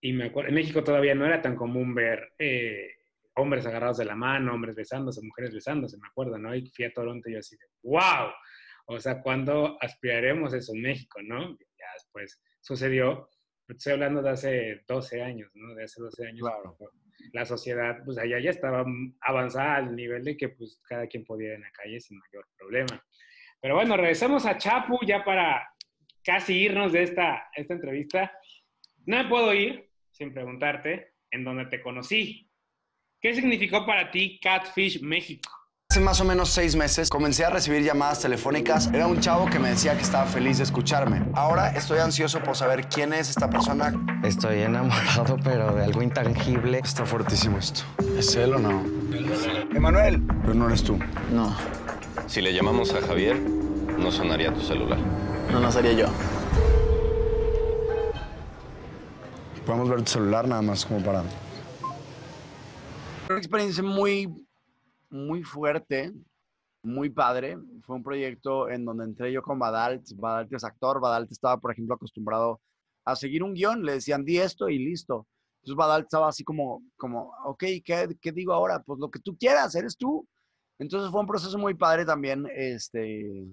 [0.00, 2.88] y me acuerdo, en México todavía no era tan común ver eh,
[3.34, 6.54] hombres agarrados de la mano, hombres besándose, mujeres besándose, me acuerdo, ¿no?
[6.54, 8.30] Y fui a Toronto y yo así de, wow,
[8.86, 11.50] o sea, ¿cuándo aspiraremos eso en México, no?
[11.58, 13.28] Ya después sucedió
[13.72, 15.74] estoy hablando de hace 12 años, ¿no?
[15.74, 16.40] De hace 12 años.
[16.40, 16.76] Claro.
[17.32, 18.84] La sociedad, pues allá ya estaba
[19.20, 22.46] avanzada al nivel de que pues cada quien podía ir en la calle sin mayor
[22.56, 23.04] problema.
[23.60, 25.68] Pero bueno, regresamos a Chapu ya para
[26.24, 28.32] casi irnos de esta, esta entrevista.
[29.06, 32.50] No me puedo ir sin preguntarte en dónde te conocí.
[33.20, 35.59] ¿Qué significó para ti Catfish México?
[35.92, 38.86] Hace más o menos seis meses comencé a recibir llamadas telefónicas.
[38.92, 41.24] Era un chavo que me decía que estaba feliz de escucharme.
[41.34, 43.92] Ahora estoy ansioso por saber quién es esta persona.
[44.22, 46.80] Estoy enamorado, pero de algo intangible.
[46.84, 47.80] Está fuertísimo esto.
[48.16, 48.84] ¿Es él o no?
[49.74, 50.22] Emanuel.
[50.42, 50.96] Pero no eres tú.
[51.32, 51.56] No.
[52.28, 55.00] Si le llamamos a Javier, no sonaría tu celular.
[55.50, 56.06] No, no sería yo.
[59.66, 61.24] Podemos ver tu celular nada más como para...
[63.28, 64.28] Una experiencia muy
[65.10, 66.12] muy fuerte,
[66.82, 67.58] muy padre.
[67.82, 70.06] Fue un proyecto en donde entré yo con Badalt.
[70.16, 71.00] Badalt es actor.
[71.00, 72.60] Badalt estaba, por ejemplo, acostumbrado
[73.04, 73.84] a seguir un guion.
[73.84, 75.26] Le decían, di esto y listo.
[75.60, 78.82] Entonces Badalt estaba así como, como ok, ¿qué, ¿qué, digo ahora?
[78.82, 80.26] Pues lo que tú quieras, eres tú.
[80.78, 83.46] Entonces fue un proceso muy padre también, este,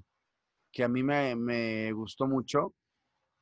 [0.71, 2.73] que a mí me, me gustó mucho.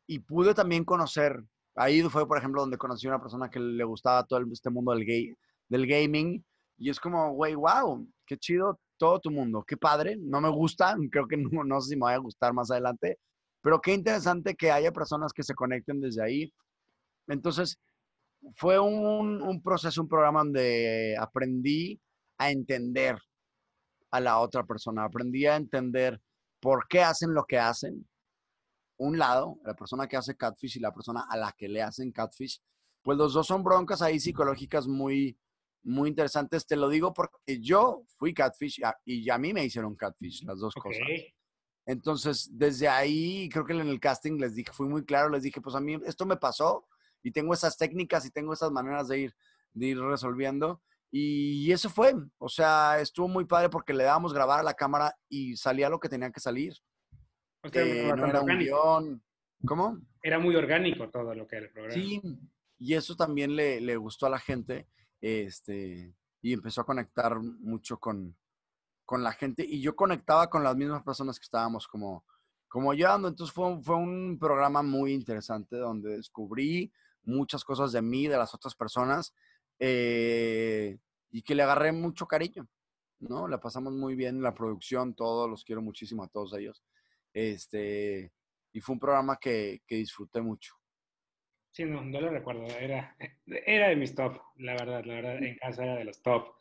[0.08, 1.44] Y pude también conocer,
[1.76, 4.94] ahí fue, por ejemplo, donde conocí a una persona que le gustaba todo este mundo
[4.94, 5.36] del, gay,
[5.70, 6.44] del gaming
[6.78, 10.18] y es como, güey, wow, qué chido todo tu mundo, qué padre.
[10.18, 13.20] No me gusta, creo que no, no sé si me vaya a gustar más adelante,
[13.62, 16.54] pero qué interesante que haya personas que se conecten desde ahí.
[17.28, 17.80] Entonces,
[18.56, 22.00] fue un, un proceso, un programa donde aprendí
[22.38, 23.18] a entender
[24.12, 26.22] a la otra persona, aprendí a entender
[26.60, 28.08] por qué hacen lo que hacen.
[28.98, 32.12] Un lado, la persona que hace catfish y la persona a la que le hacen
[32.12, 32.62] catfish,
[33.02, 35.38] pues los dos son broncas ahí psicológicas muy,
[35.86, 36.66] muy interesantes.
[36.66, 40.74] Te lo digo porque yo fui catfish y a mí me hicieron catfish, las dos
[40.76, 41.02] cosas.
[41.88, 45.62] Entonces, desde ahí, creo que en el casting les dije, fui muy claro, les dije,
[45.62, 46.88] pues a mí esto me pasó
[47.24, 49.34] y tengo esas técnicas y tengo esas maneras de ir,
[49.74, 50.82] de ir resolviendo.
[51.12, 55.16] Y eso fue, o sea, estuvo muy padre porque le dábamos grabar a la cámara
[55.30, 56.74] y salía lo que tenía que salir.
[57.64, 59.24] O sea, Eh, no era un guion.
[59.66, 60.00] ¿Cómo?
[60.22, 61.94] Era muy orgánico todo lo que era el programa.
[62.02, 62.22] Sí,
[62.80, 64.88] y eso también le, le gustó a la gente,
[65.22, 68.38] este, y empezó a conectar mucho con,
[69.06, 72.26] con la gente, y yo conectaba con las mismas personas que estábamos como,
[72.68, 76.92] como llevando, entonces fue, fue un programa muy interesante donde descubrí
[77.24, 79.34] muchas cosas de mí, de las otras personas,
[79.80, 81.00] eh,
[81.32, 82.68] y que le agarré mucho cariño,
[83.20, 83.48] ¿no?
[83.48, 86.84] La pasamos muy bien, la producción, todos, los quiero muchísimo a todos ellos,
[87.34, 88.32] este,
[88.72, 90.76] y fue un programa que, que disfruté mucho.
[91.76, 92.66] Sí, no, no lo recuerdo.
[92.68, 96.54] Era, era de mis top, la verdad, la verdad, en casa era de los top.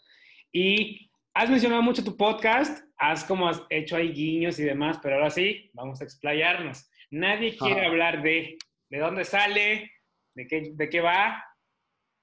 [0.51, 5.15] Y has mencionado mucho tu podcast, has como has hecho ahí guiños y demás, pero
[5.15, 6.91] ahora sí, vamos a explayarnos.
[7.13, 7.87] Nadie quiere Ah.
[7.89, 8.59] hablar de
[8.91, 9.91] de dónde sale,
[10.35, 11.43] de qué, de qué va.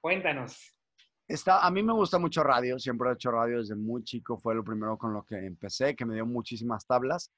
[0.02, 0.74] Cuéntanos.
[1.28, 4.54] Está, a mí me gusta mucho radio, siempre he hecho radio desde muy chico, fue
[4.54, 7.32] lo primero con lo que empecé, que me dio muchísimas tablas.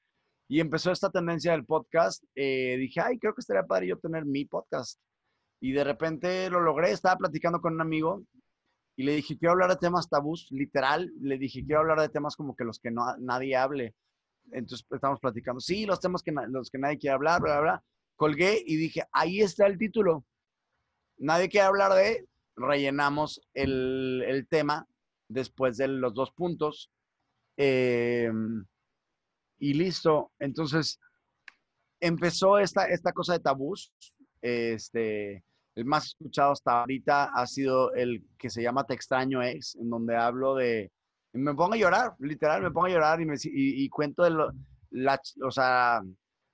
[0.49, 4.25] Y empezó esta tendencia del podcast, eh, dije, ay, creo que estaría padre yo tener
[4.25, 4.99] mi podcast.
[5.65, 8.21] Y de repente lo logré, estaba platicando con un amigo
[8.95, 12.35] y le dije, quiero hablar de temas tabús, literal, le dije, quiero hablar de temas
[12.35, 13.95] como que los que no, nadie hable.
[14.51, 17.83] Entonces estamos platicando, sí, los temas que, los que nadie quiere hablar, bla, bla.
[18.15, 20.23] Colgué y dije, ahí está el título.
[21.17, 24.85] Nadie quiere hablar de, rellenamos el, tema
[25.29, 26.91] después de los dos puntos.
[27.57, 28.31] eh,
[29.57, 30.31] y listo.
[30.37, 30.99] Entonces,
[31.99, 33.91] empezó esta, esta cosa de tabús.
[34.43, 35.43] Este,
[35.75, 39.89] el más escuchado hasta ahorita ha sido el que se llama Te extraño ex, en
[39.89, 40.91] donde hablo de,
[41.33, 44.29] me pongo a llorar, literal, me pongo a llorar y, me, y, y cuento de
[44.29, 44.51] lo,
[44.91, 46.01] la, o sea,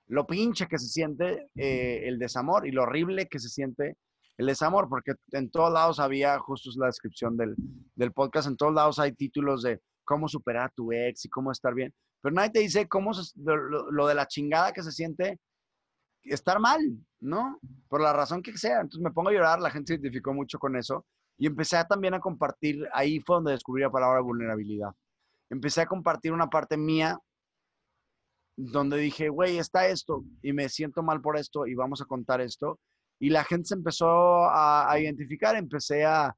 [0.08, 3.96] lo pinche que se siente eh, el desamor y lo horrible que se siente
[4.38, 7.54] el desamor, porque en todos lados había, justo es la descripción del,
[7.94, 11.52] del podcast, en todos lados hay títulos de cómo superar a tu ex y cómo
[11.52, 14.90] estar bien, pero nadie te dice cómo se- lo- lo de la chingada que se
[14.90, 15.38] siente
[16.24, 16.80] estar mal,
[17.20, 17.58] ¿no?
[17.88, 18.76] Por la razón que sea.
[18.80, 21.04] Entonces me pongo a llorar, la gente se identificó mucho con eso
[21.38, 24.90] y empecé también a compartir, ahí fue donde descubrí la palabra vulnerabilidad.
[25.50, 27.18] Empecé a compartir una parte mía
[28.56, 32.40] donde dije, güey, está esto y me siento mal por esto y vamos a contar
[32.40, 32.78] esto.
[33.18, 36.34] Y la gente se empezó a, identificar, empecé a, a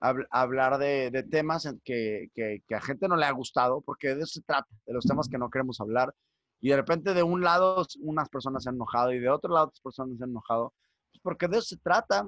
[0.00, 4.14] habl- a hablar de, temas que, que, que a gente no le ha gustado, porque
[4.14, 6.14] de eso se trata, de los temas que no queremos hablar.
[6.60, 9.66] Y de repente de un lado unas personas se han enojado y de otro lado
[9.66, 10.74] otras personas se han enojado,
[11.12, 12.26] pues porque de eso se trata.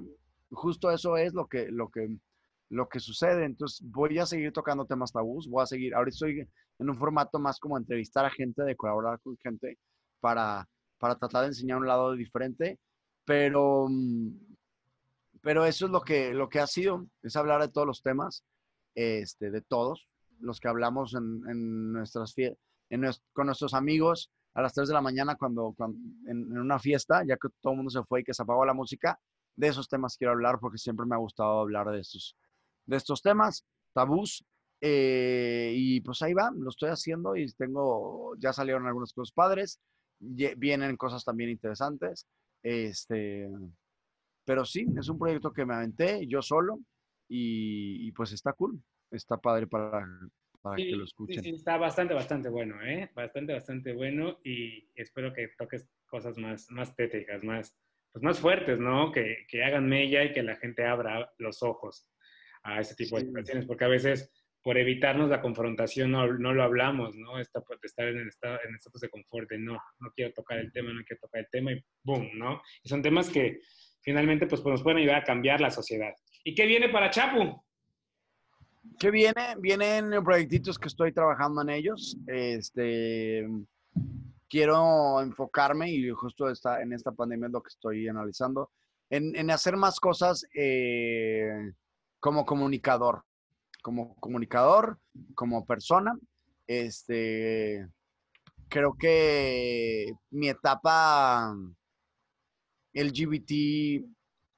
[0.53, 2.09] Justo eso es lo que, lo que,
[2.71, 3.45] lo que sucede.
[3.45, 7.39] Entonces voy a seguir tocando temas tabús, voy a seguir, ahorita estoy en un formato
[7.39, 9.79] más como entrevistar a gente, de colaborar con gente
[10.21, 10.67] para,
[10.99, 12.79] para tratar de enseñar un lado diferente,
[13.25, 14.29] pero, mm,
[15.43, 18.45] pero eso es lo que, lo que ha sido, es hablar de todos los temas,
[18.95, 20.07] este, de todos,
[20.41, 22.57] los que hablamos en, en nuestras fie-
[22.91, 26.79] en con nuestros amigos a las 3 de la mañana cuando, cuando- en, en una
[26.79, 29.19] fiesta, ya que todo el mundo se fue y que se apagó la música,
[29.57, 32.37] de esos temas quiero hablar porque siempre me ha gustado hablar de estos,
[32.87, 34.45] de estos temas, tabús,
[34.81, 39.81] eh, y pues ahí va, lo estoy haciendo y tengo, ya salieron algunas cosas padres,
[40.19, 42.27] vienen cosas también interesantes,
[42.63, 43.49] este,
[44.45, 46.81] pero sí, es un proyecto que me aventé yo solo
[47.29, 50.07] y, y pues está cool, está padre para,
[50.61, 51.43] para Sí, que lo escuchen.
[51.43, 53.11] sí, está bastante, bastante bueno, ¿eh?
[53.15, 57.79] Bastante, bastante bueno y espero que toques cosas más, más tétricas, más,
[58.13, 59.13] pues más fuertes, ¿no?
[59.13, 62.09] Que, que hagan mella y que la gente abra los ojos
[62.63, 63.27] a ese tipo de Sí.
[63.29, 67.39] situaciones, porque a veces por evitarnos la confrontación no, no lo hablamos, ¿no?
[67.39, 70.35] Esta, pues, de estar en el estado, en estatus de confort, de no, no quiero
[70.35, 72.29] tocar el tema, no quiero tocar el tema y ¡boom!
[72.35, 72.61] ¿no?
[72.83, 73.61] Y son temas que
[74.03, 76.13] finalmente pues, pues, nos pueden ayudar a cambiar la sociedad.
[76.45, 77.65] ¿Y qué viene para Chapu?
[78.99, 79.57] ¿Qué viene?
[79.59, 82.17] Vienen proyectitos que estoy trabajando en ellos.
[82.27, 83.47] Este,
[84.49, 88.71] quiero enfocarme y justo está, en esta pandemia lo que estoy analizando,
[89.09, 91.73] en, en hacer más cosas eh,
[92.19, 93.25] como comunicador,
[93.83, 94.99] como comunicador,
[95.35, 96.19] como persona.
[96.67, 97.87] Este,
[98.69, 101.55] creo que mi etapa
[102.93, 104.05] LGBT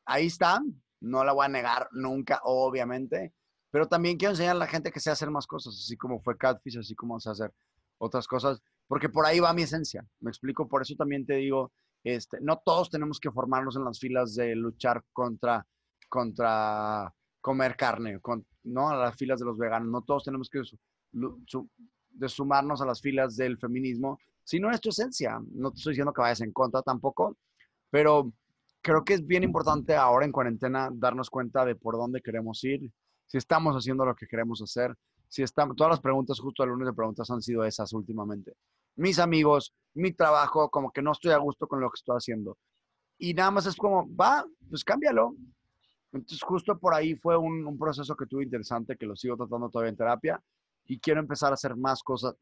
[0.06, 0.60] ahí está,
[1.00, 3.32] no la voy a negar nunca, obviamente,
[3.72, 6.36] pero también quiero enseñar a la gente que sé hacer más cosas, así como fue
[6.36, 7.50] Catfish, así como sé hacer
[7.98, 11.72] otras cosas, porque por ahí va mi esencia, me explico, por eso también te digo,
[12.04, 15.66] este, no todos tenemos que formarnos en las filas de luchar contra,
[16.10, 18.20] contra comer carne,
[18.64, 18.90] ¿no?
[18.90, 20.60] A las filas de los veganos, no todos tenemos que
[22.28, 26.20] sumarnos a las filas del feminismo, sino es tu esencia, no te estoy diciendo que
[26.20, 27.38] vayas en contra tampoco,
[27.88, 28.30] pero
[28.82, 32.92] creo que es bien importante ahora en cuarentena darnos cuenta de por dónde queremos ir,
[33.32, 34.94] si estamos haciendo lo que queremos hacer,
[35.26, 38.52] si estamos, todas las preguntas, justo el lunes de preguntas han sido esas últimamente.
[38.96, 42.58] Mis amigos, mi trabajo, como que no estoy a gusto con lo que estoy haciendo.
[43.16, 45.34] Y nada más es como, va, pues cámbialo.
[46.12, 49.88] Entonces justo por ahí fue un, proceso que tuve interesante, que lo sigo tratando todavía
[49.88, 50.42] en terapia
[50.84, 52.34] y quiero empezar a hacer más cosas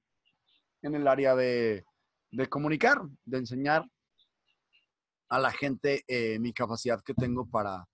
[0.82, 1.84] en el área de,
[2.32, 3.88] de comunicar, de enseñar
[5.28, 7.86] a la gente eh, mi capacidad que tengo para,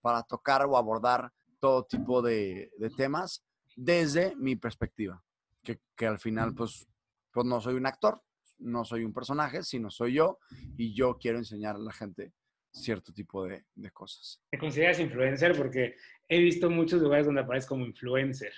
[0.00, 1.30] para tocar o abordar
[1.60, 3.44] todo tipo de, de temas
[3.76, 5.22] desde mi perspectiva,
[5.62, 6.88] que, que, al final pues,
[7.32, 8.20] pues no soy un actor,
[8.58, 10.38] no soy un personaje, sino soy yo
[10.76, 12.32] y yo quiero enseñar a la gente
[12.72, 14.42] cierto tipo de, de cosas.
[14.50, 15.56] ¿Te consideras influencer?
[15.56, 15.94] Porque
[16.28, 18.52] he visto muchos lugares donde apareces como influencer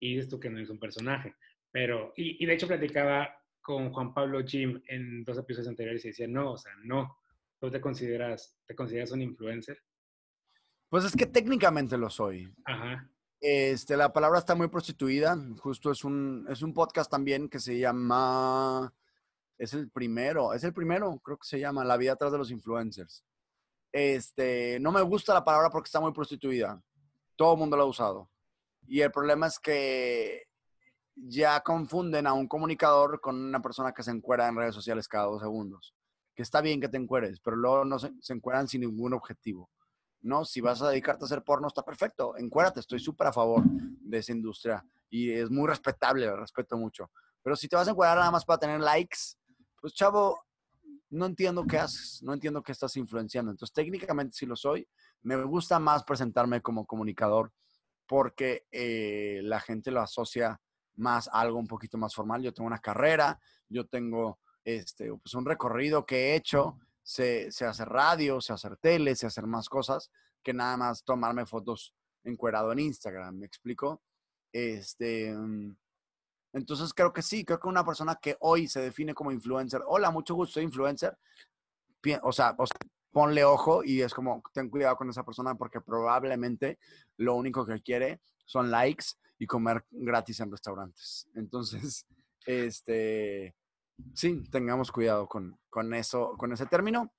[0.00, 1.34] y dices tú que no es un personaje,
[1.70, 3.30] pero, y, y de hecho platicaba
[3.66, 7.18] con Juan Pablo Jim en dos episodios anteriores y decía, no, o sea, no,
[7.58, 9.82] ¿tú te consideras, te consideras un influencer?
[10.88, 12.52] Pues es que técnicamente lo soy.
[12.64, 13.08] Ajá.
[13.40, 15.36] Este, la palabra está muy prostituida.
[15.60, 18.92] Justo es un, es un podcast también que se llama.
[19.58, 22.50] Es el primero, es el primero, creo que se llama La vida atrás de los
[22.50, 23.24] influencers.
[23.90, 26.82] Este, no me gusta la palabra porque está muy prostituida.
[27.36, 28.30] Todo el mundo lo ha usado.
[28.86, 30.42] Y el problema es que
[31.14, 35.24] ya confunden a un comunicador con una persona que se encuera en redes sociales cada
[35.24, 35.94] dos segundos.
[36.34, 39.70] Que está bien que te encueres, pero luego no se, se encueran sin ningún objetivo.
[40.26, 40.44] ¿No?
[40.44, 44.18] Si vas a dedicarte a hacer porno, está perfecto, encuérdate, estoy súper a favor de
[44.18, 47.10] esa industria y es muy respetable, respeto mucho.
[47.42, 49.18] Pero si te vas a encuadrar nada más para tener likes,
[49.80, 50.44] pues chavo,
[51.10, 53.52] no entiendo qué haces, no entiendo qué estás influenciando.
[53.52, 54.86] Entonces, técnicamente sí lo soy.
[55.22, 57.52] Me gusta más presentarme como comunicador
[58.06, 60.60] porque eh, la gente lo asocia
[60.96, 62.42] más a algo un poquito más formal.
[62.42, 67.64] Yo tengo una carrera, yo tengo este, pues un recorrido que he hecho sé, sé,
[67.64, 70.10] hacer radio, sé hacer tele, sé hacer más cosas
[70.42, 71.94] que nada más tomarme fotos
[72.24, 74.02] encuerado en Instagram, ¿me explico?
[74.52, 75.32] Este,
[76.52, 80.10] entonces creo que sí, creo que una persona que hoy se define como influencer, hola,
[80.10, 81.16] mucho gusto, influencer,
[82.22, 82.56] o o sea,
[83.12, 86.78] ponle ojo y es como, ten cuidado con esa persona porque probablemente
[87.18, 89.06] lo único que quiere son likes
[89.38, 91.28] y comer gratis en restaurantes.
[91.34, 92.04] Entonces,
[92.46, 93.54] este,
[94.14, 97.12] sí, tengamos cuidado con, con eso, con ese término.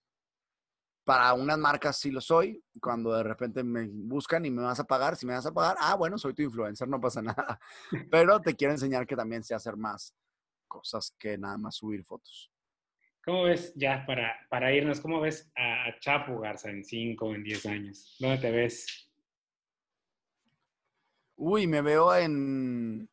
[1.03, 2.63] Para unas marcas sí lo soy.
[2.81, 5.77] Cuando de repente me buscan y me vas a pagar, si me vas a pagar,
[5.79, 7.59] ah, bueno, soy tu influencer, no pasa nada.
[8.11, 10.13] Pero te quiero enseñar que también sé hacer más
[10.67, 12.51] cosas que nada más subir fotos.
[13.23, 17.43] ¿Cómo ves, ya para, para irnos, cómo ves a Chapo Garza en 5 o en
[17.43, 18.15] 10 años?
[18.19, 19.11] ¿Dónde te ves?
[21.35, 23.09] Uy, me veo en,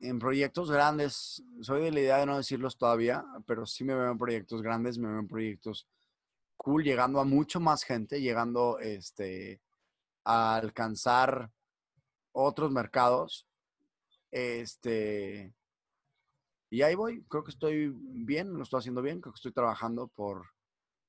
[0.00, 4.10] en proyectos grandes, soy de la idea de no decirlos todavía, pero sí me veo
[4.10, 5.88] en proyectos grandes, me veo en proyectos
[6.56, 9.60] cool, llegando a mucho más gente, llegando este,
[10.24, 11.50] a alcanzar
[12.32, 13.46] otros mercados.
[14.30, 15.54] Este,
[16.70, 20.08] y ahí voy, creo que estoy bien, lo estoy haciendo bien, creo que estoy trabajando
[20.08, 20.46] por,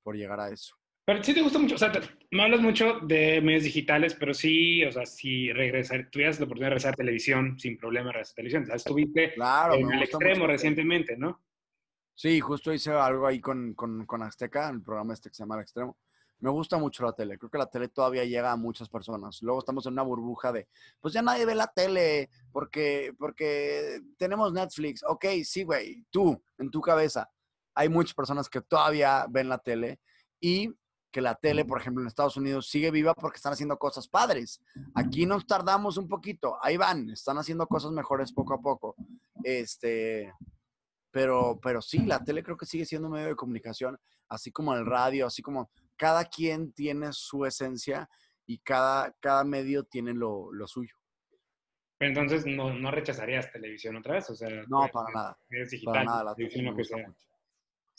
[0.03, 0.75] por llegar a eso.
[1.05, 4.91] Pero sí te gusta mucho, o me hablas mucho de medios digitales, pero sí, o
[4.91, 8.63] sea, si regresar, tuvieras la oportunidad de regresar a televisión, sin problema regresar a televisión.
[8.63, 11.41] O sea, estuviste claro, en el extremo recientemente, ¿no?
[12.13, 15.55] Sí, justo hice algo ahí con, con, con Azteca, el programa este que se llama
[15.55, 15.97] El Extremo.
[16.41, 19.41] Me gusta mucho la tele, creo que la tele todavía llega a muchas personas.
[19.41, 20.67] Luego estamos en una burbuja de,
[20.99, 25.03] pues ya nadie ve la tele porque, porque tenemos Netflix.
[25.05, 27.29] Ok, sí, güey, tú, en tu cabeza.
[27.73, 29.99] Hay muchas personas que todavía ven la tele
[30.39, 30.69] y
[31.11, 34.61] que la tele, por ejemplo, en Estados Unidos sigue viva porque están haciendo cosas padres.
[34.95, 38.95] Aquí nos tardamos un poquito, ahí van, están haciendo cosas mejores poco a poco.
[39.43, 40.33] Este,
[41.11, 43.97] pero, pero sí, la tele creo que sigue siendo un medio de comunicación,
[44.27, 48.09] así como el radio, así como cada quien tiene su esencia
[48.45, 50.95] y cada, cada medio tiene lo, lo suyo.
[51.97, 55.37] Pero entonces no, no, rechazarías televisión otra vez, o sea, no, para nada.
[55.49, 56.97] Es digital, para nada, la televisión, lo que sea.
[57.05, 57.28] Mucho.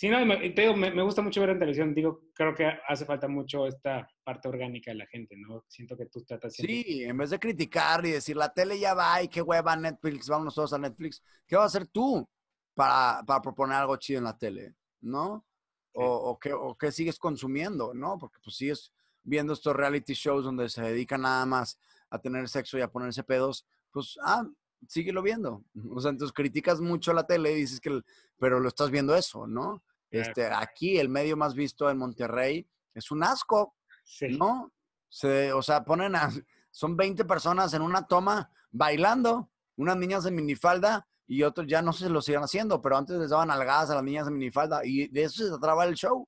[0.00, 1.94] Sí, no, me, te digo, me, me, gusta mucho ver en televisión.
[1.94, 5.62] Digo, creo que hace falta mucho esta parte orgánica de la gente, ¿no?
[5.68, 6.74] Siento que tú tratas siempre...
[6.74, 10.26] Sí, en vez de criticar y decir, la tele ya va y qué hueva Netflix,
[10.26, 12.26] vamos todos a Netflix, ¿qué vas a hacer tú
[12.72, 15.44] para, para proponer algo chido en la tele, ¿no?
[15.92, 18.16] O, o, qué, o qué sigues consumiendo, ¿no?
[18.16, 21.78] Porque pues sigues viendo estos reality shows donde se dedican nada más
[22.08, 24.48] a tener sexo y a ponerse pedos, pues, ah,
[24.88, 25.62] síguelo viendo.
[25.90, 28.00] O sea, entonces criticas mucho la tele y dices que,
[28.38, 29.82] pero lo estás viendo eso, ¿no?
[30.10, 34.36] Este, aquí el medio más visto en Monterrey es un asco, sí.
[34.38, 34.72] ¿no?
[35.08, 36.30] Se, o sea, ponen a,
[36.70, 41.92] son 20 personas en una toma bailando, unas niñas en minifalda y otros ya no
[41.92, 44.84] sé si lo sigan haciendo, pero antes les daban algadas a las niñas en minifalda
[44.84, 46.26] y de eso se trataba el show.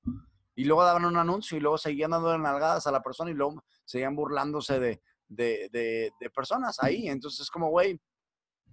[0.55, 3.63] Y luego daban un anuncio y luego seguían dando nalgadas a la persona y luego
[3.85, 7.09] seguían burlándose de, de, de- de personas ahí.
[7.09, 7.99] Entonces es como, güey,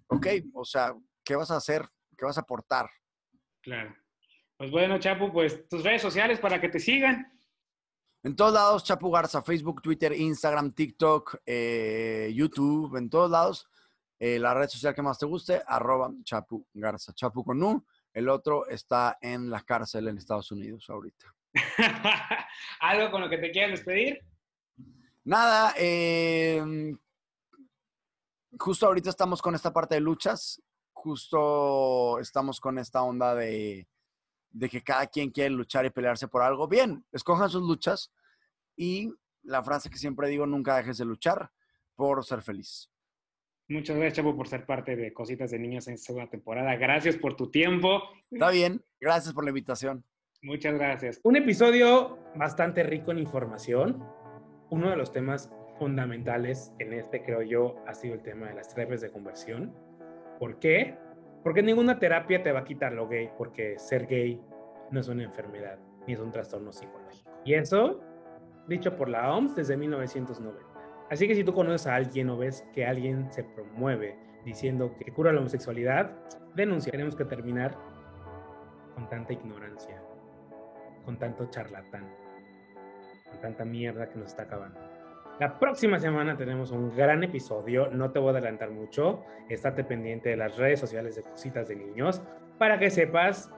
[0.09, 0.95] ok, o sea,
[1.25, 1.89] ¿qué vas a hacer?
[2.19, 2.89] ¿Qué vas a aportar?
[3.63, 3.95] Claro.
[4.61, 7.33] Pues bueno, Chapu, pues tus redes sociales para que te sigan.
[8.23, 13.67] En todos lados, Chapu Garza, Facebook, Twitter, Instagram, TikTok, eh, YouTube, en todos lados.
[14.19, 17.15] Eh, la red social que más te guste, arroba Chapu Garza.
[17.15, 17.83] Chapu con U.
[18.13, 21.35] El otro está en la cárcel en Estados Unidos ahorita.
[22.81, 24.21] ¿Algo con lo que te quieras despedir?
[25.25, 26.63] Nada, eh,
[28.59, 30.61] justo ahorita estamos con esta parte de luchas,
[30.93, 33.89] justo estamos con esta onda de,
[34.51, 36.69] de que cada quien quiere luchar y pelearse por algo.
[36.69, 38.13] Bien, escojan sus luchas
[38.77, 41.51] y la frase que siempre digo, nunca dejes de luchar
[41.95, 42.91] por ser feliz.
[43.69, 46.75] Muchas gracias, Chapu, por ser parte de Cositas de Niños en segunda temporada.
[46.75, 48.03] Gracias por tu tiempo.
[48.31, 50.05] Está bien, gracias por la invitación.
[50.43, 51.21] Muchas gracias.
[51.23, 54.05] Un episodio bastante rico en información.
[54.71, 58.75] Uno de los temas fundamentales en este, creo yo, ha sido el tema de las
[58.75, 59.75] terapias de conversión.
[60.39, 60.97] ¿Por qué?
[61.43, 64.41] Porque ninguna terapia te va a quitar lo gay, porque ser gay
[64.91, 67.30] no es una enfermedad ni es un trastorno psicológico.
[67.45, 68.01] Y eso,
[68.68, 70.66] dicho por la OMS desde 1990.
[71.11, 75.12] Así que si tú conoces a alguien o ves que alguien se promueve diciendo que
[75.12, 76.12] cura la homosexualidad,
[76.55, 76.91] denuncia.
[76.91, 77.76] Tenemos que terminar
[78.95, 80.01] con tanta ignorancia,
[81.05, 82.09] con tanto charlatán,
[83.30, 84.80] con tanta mierda que nos está acabando.
[85.41, 90.28] La próxima semana tenemos un gran episodio, no te voy a adelantar mucho, estate pendiente
[90.28, 92.20] de las redes sociales de Cositas de Niños
[92.59, 93.49] para que sepas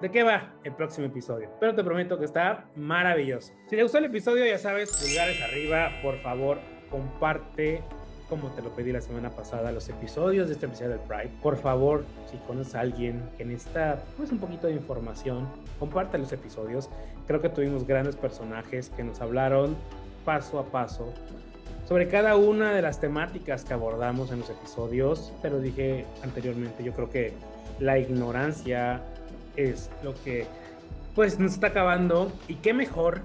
[0.00, 1.48] de qué va el próximo episodio.
[1.60, 3.52] Pero te prometo que está maravilloso.
[3.68, 6.58] Si te gustó el episodio, ya sabes, pulgares arriba, por favor,
[6.90, 7.84] comparte
[8.28, 11.30] como te lo pedí la semana pasada, los episodios de este especial del Pride.
[11.40, 15.46] Por favor, si conoces a alguien que necesita pues, un poquito de información,
[15.78, 16.90] comparte los episodios.
[17.28, 19.76] Creo que tuvimos grandes personajes que nos hablaron
[20.26, 21.14] paso a paso
[21.88, 25.32] sobre cada una de las temáticas que abordamos en los episodios.
[25.40, 27.32] Pero dije anteriormente, yo creo que
[27.78, 29.00] la ignorancia
[29.56, 30.46] es lo que
[31.14, 33.22] pues nos está acabando y qué mejor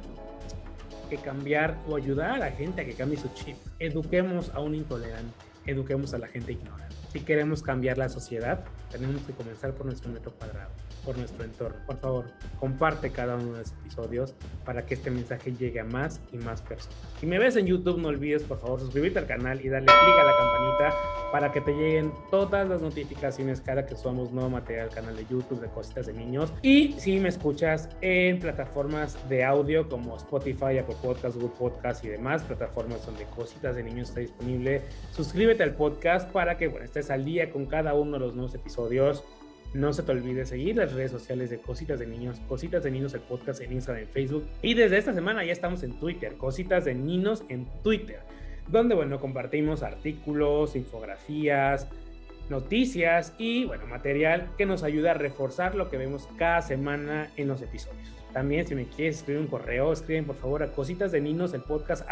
[1.09, 3.57] que cambiar o ayudar a la gente a que cambie su chip.
[3.79, 5.33] Eduquemos a un intolerante,
[5.65, 6.95] eduquemos a la gente ignorante.
[7.11, 10.69] Si queremos cambiar la sociedad, tenemos que comenzar por nuestro metro cuadrado,
[11.05, 11.77] por nuestro entorno.
[11.85, 12.25] Por favor,
[12.59, 14.33] comparte cada uno de los episodios
[14.65, 16.97] para que este mensaje llegue a más y más personas.
[17.19, 20.15] Si me ves en YouTube, no olvides, por favor, suscribirte al canal y darle clic
[20.19, 24.89] a la campanita para que te lleguen todas las notificaciones cada que subamos nuevo material
[24.89, 26.53] al canal de YouTube de Cositas de Niños.
[26.61, 32.09] Y si me escuchas en plataformas de audio como Spotify, Apple Podcasts, Google Podcasts y
[32.09, 34.81] demás, plataformas donde Cositas de Niños está disponible,
[35.11, 38.53] suscríbete al podcast para que bueno, estés al día con cada uno de los nuevos
[38.53, 38.80] episodios.
[39.73, 43.13] No se te olvide seguir las redes sociales de Cositas de Niños, Cositas de Niños,
[43.13, 44.45] el podcast en Instagram, en Facebook.
[44.61, 48.19] Y desde esta semana ya estamos en Twitter, Cositas de Niños en Twitter,
[48.67, 51.87] donde, bueno, compartimos artículos, infografías,
[52.49, 57.47] noticias y, bueno, material que nos ayuda a reforzar lo que vemos cada semana en
[57.47, 58.11] los episodios.
[58.33, 61.61] También, si me quieres escribir un correo, escriben por favor a cositas de niños el
[61.61, 62.05] podcast.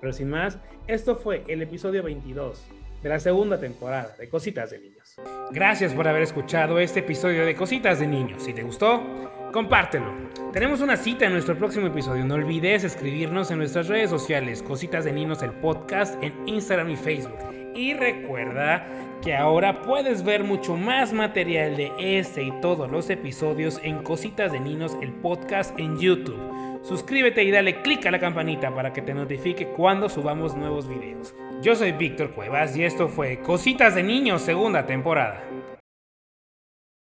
[0.00, 2.62] Pero sin más, esto fue el episodio 22
[3.02, 5.01] de la segunda temporada de Cositas de Niños.
[5.50, 8.42] Gracias por haber escuchado este episodio de Cositas de Niños.
[8.44, 9.02] Si te gustó,
[9.52, 10.12] compártelo.
[10.52, 12.24] Tenemos una cita en nuestro próximo episodio.
[12.24, 16.96] No olvides escribirnos en nuestras redes sociales, Cositas de Niños, el podcast, en Instagram y
[16.96, 17.61] Facebook.
[17.74, 18.86] Y recuerda
[19.22, 24.52] que ahora puedes ver mucho más material de este y todos los episodios en Cositas
[24.52, 26.80] de Niños, el podcast en YouTube.
[26.82, 31.34] Suscríbete y dale click a la campanita para que te notifique cuando subamos nuevos videos.
[31.62, 35.42] Yo soy Víctor Cuevas y esto fue Cositas de Niños segunda temporada.